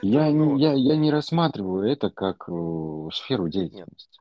[0.02, 4.20] Я, не- Ну, я, я не рассматриваю это как э, сферу нет, деятельности.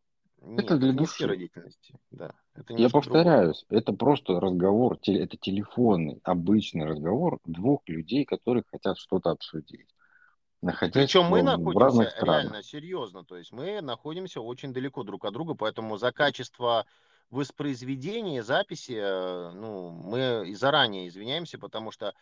[0.56, 1.38] Это нет, для не сфера души.
[1.38, 3.24] деятельности, да, это Я немножко другое.
[3.24, 9.88] повторяюсь, это просто разговор, это телефонный, обычный разговор двух людей, которые хотят что-то обсудить.
[10.62, 12.42] Находясь Причем мы в, в находимся разных странах.
[12.44, 16.86] реально серьезно, то есть мы находимся очень далеко друг от друга, поэтому за качество
[17.30, 22.14] воспроизведения, записи, э, ну, мы и заранее извиняемся, потому что,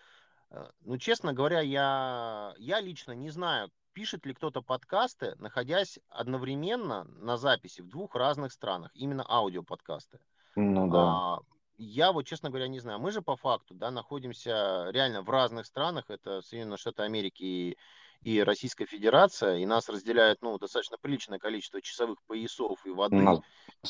[0.51, 7.03] э, ну, честно говоря, я, я лично не знаю, пишет ли кто-то подкасты, находясь одновременно
[7.03, 10.19] на записи в двух разных странах, именно аудиоподкасты.
[10.55, 10.99] Ну да.
[10.99, 11.39] А,
[11.77, 12.99] я вот, честно говоря, не знаю.
[12.99, 16.05] Мы же по факту, да, находимся реально в разных странах.
[16.09, 17.77] Это Соединенные Штаты Америки и,
[18.21, 19.57] и Российская Федерация.
[19.57, 23.15] И нас разделяет, ну, достаточно приличное количество часовых поясов и воды.
[23.15, 23.39] Нас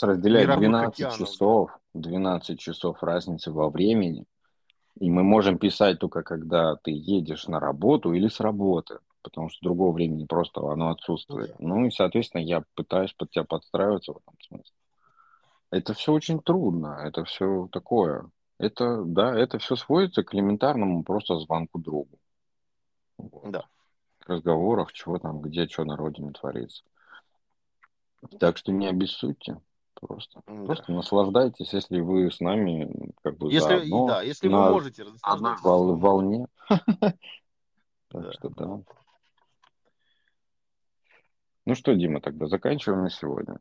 [0.01, 4.25] разделяет мировых 12 океанов, часов, 12 часов разницы во времени.
[4.99, 9.59] И мы можем писать только когда ты едешь на работу или с работы, потому что
[9.61, 11.57] другого времени просто оно отсутствует.
[11.59, 14.75] Ну и, соответственно, я пытаюсь под тебя подстраиваться в этом смысле.
[15.71, 18.30] Это все очень трудно, это все такое.
[18.57, 22.19] Это, да, это все сводится к элементарному просто звонку другу.
[23.17, 23.51] Вот.
[23.51, 23.65] Да.
[24.30, 26.84] Разговорах, чего там, где, что на родине творится.
[28.39, 29.59] Так что не обессудьте.
[29.99, 30.63] Просто, Да.
[30.65, 35.03] просто наслаждайтесь, если вы с нами как бы Если, заодно да, если на вы можете
[35.03, 35.99] вол- словом.
[35.99, 36.47] волне.
[38.11, 38.82] Так что да.
[41.65, 43.59] Ну что, Дима, тогда заканчиваем на сегодня.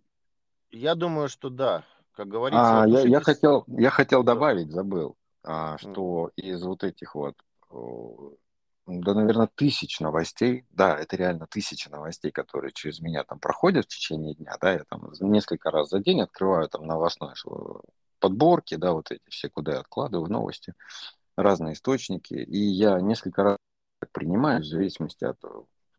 [0.70, 1.84] Я думаю, что да.
[2.12, 7.14] Как говорится, А, я, я хотел, я хотел добавить, забыл, а, что из вот этих
[7.14, 7.34] вот,
[8.88, 13.88] да, наверное, тысяч новостей, да, это реально тысячи новостей, которые через меня там проходят в
[13.88, 17.50] течение дня, да, я там несколько раз за день открываю там новостной ш-
[18.18, 20.74] подборки, да, вот эти все, куда я откладываю новости,
[21.36, 23.58] разные источники, и я несколько раз
[24.12, 25.48] принимаю в зависимости от э,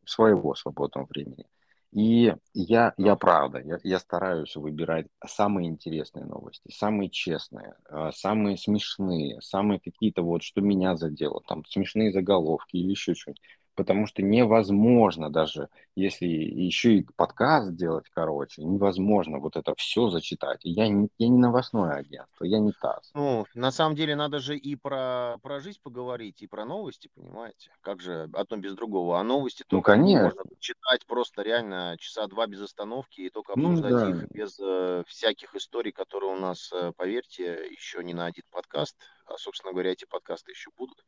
[0.06, 1.46] своего свободного времени.
[1.92, 8.58] И я, я правда, я, я стараюсь выбирать самые интересные новости, самые честные, э, самые
[8.58, 13.42] смешные, самые какие-то вот, что меня задело, там смешные заголовки или еще что-нибудь.
[13.80, 20.60] Потому что невозможно даже, если еще и подкаст сделать, короче, невозможно вот это все зачитать.
[20.64, 23.12] Я не, я не новостное агентство, я не ТАСС.
[23.14, 27.72] Ну, на самом деле надо же и про, про жизнь поговорить, и про новости, понимаете?
[27.80, 29.18] Как же одно без другого?
[29.18, 30.24] А новости Ну, только конечно.
[30.26, 34.10] можно читать просто реально часа два без остановки и только Ну, обсуждать да.
[34.10, 38.98] их без э, всяких историй, которые у нас, э, поверьте, еще не на один подкаст.
[39.26, 41.06] А, собственно говоря, эти подкасты еще будут.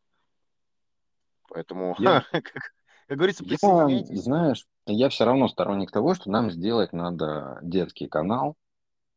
[1.54, 2.44] Поэтому, Я- как,
[3.08, 8.56] как говорится, Я, знаешь, я все равно сторонник того, что нам сделать надо детский канал,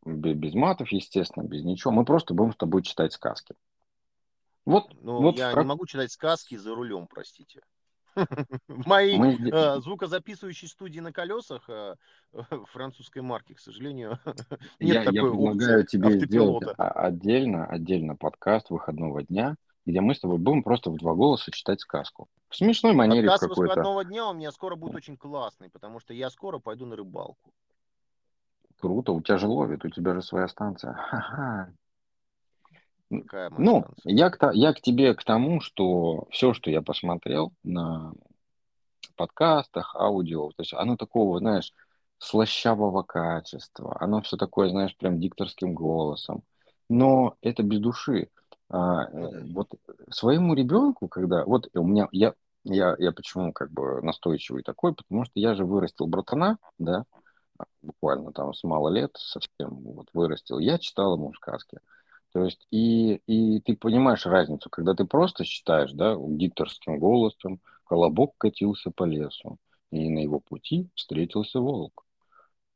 [0.05, 1.93] бе- без матов, естественно, без ничего.
[1.93, 3.55] Мы просто будем с тобой читать сказки.
[4.65, 7.61] Вот Ну, вот я в не могу читать сказки за рулем, простите.
[8.69, 11.95] В моей мы э, звукозаписывающей студии на колесах э,
[12.73, 14.19] французской марки, к сожалению,
[14.79, 19.57] я, нет я такой предлагаю опции тебе сделать отдельно, отдельно подкаст выходного дня,
[19.87, 22.29] где мы с тобой будем просто в два голоса читать сказку.
[22.49, 23.61] В смешной манере Подкаст какой-то.
[23.63, 27.53] выходного дня у меня скоро будет очень классный, потому что я скоро пойду на рыбалку.
[28.81, 30.95] Круто, у тебя же ловит, у тебя же своя станция.
[30.95, 31.73] Ха-ха.
[33.11, 34.13] Какая Ну, станция?
[34.15, 38.13] я к, я к тебе к тому, что все, что я посмотрел на
[39.17, 41.73] подкастах, аудио, то есть оно такого, знаешь,
[42.19, 46.43] слащавого качества, оно все такое, знаешь, прям дикторским голосом,
[46.89, 48.29] но это без души.
[48.71, 49.69] А, Ну э, вот
[50.11, 52.35] своему ребенку, когда, вот у меня, я,
[52.65, 57.05] я, я почему как бы настойчивый такой, потому что я же вырастил братана, да,
[57.83, 61.79] буквально там с мало лет совсем вот вырастил, я читал ему сказки.
[62.33, 68.35] То есть, и, и ты понимаешь разницу, когда ты просто читаешь, да, дикторским голосом, колобок
[68.39, 69.59] катился по лесу,
[69.93, 72.05] и на его пути встретился волк.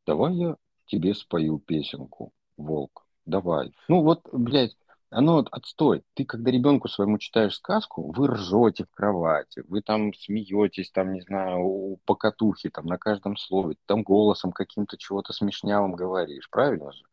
[0.07, 0.57] Давай я
[0.87, 3.73] тебе спою песенку, волк, давай.
[3.89, 4.77] Ну вот, блядь,
[5.11, 6.05] оно вот отстой.
[6.15, 11.23] Ты, когда ребенку своему читаешь сказку, вы ржете в кровати, вы там смеетесь, там, не
[11.23, 17.05] знаю, у покатухи, там, на каждом слове, там голосом каким-то чего-то смешнявым говоришь, правильно же?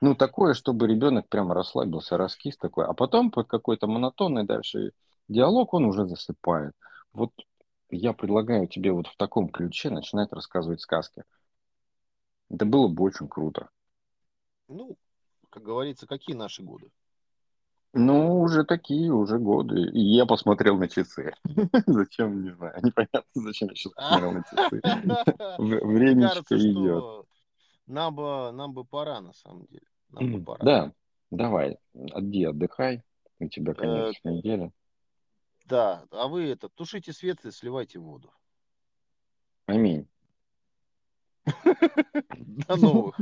[0.00, 4.92] Ну, такое, чтобы ребенок прямо расслабился, раскис такой, а потом под какой-то монотонный дальше
[5.26, 6.74] диалог он уже засыпает.
[7.12, 7.32] Вот
[7.90, 11.24] я предлагаю тебе вот в таком ключе начинать рассказывать сказки.
[12.48, 13.70] Это было бы очень круто.
[14.68, 14.96] Ну,
[15.50, 16.90] как говорится, какие наши годы?
[17.98, 19.90] Ну, уже такие, уже годы.
[19.90, 21.34] И я посмотрел на часы.
[21.86, 24.80] Зачем, не знаю, непонятно, зачем я сейчас посмотрел на часы.
[25.58, 27.26] Времечко идет.
[27.86, 29.86] нам бы, нам бы пора, на самом деле.
[30.10, 30.64] Нам бы пора.
[30.64, 30.92] Да,
[31.32, 31.78] давай,
[32.12, 33.02] отди, отдыхай.
[33.40, 34.72] У тебя конец Э, недели.
[35.66, 38.32] Да, а вы это, тушите свет и сливайте воду.
[39.66, 40.08] Аминь.
[42.66, 43.18] До новых.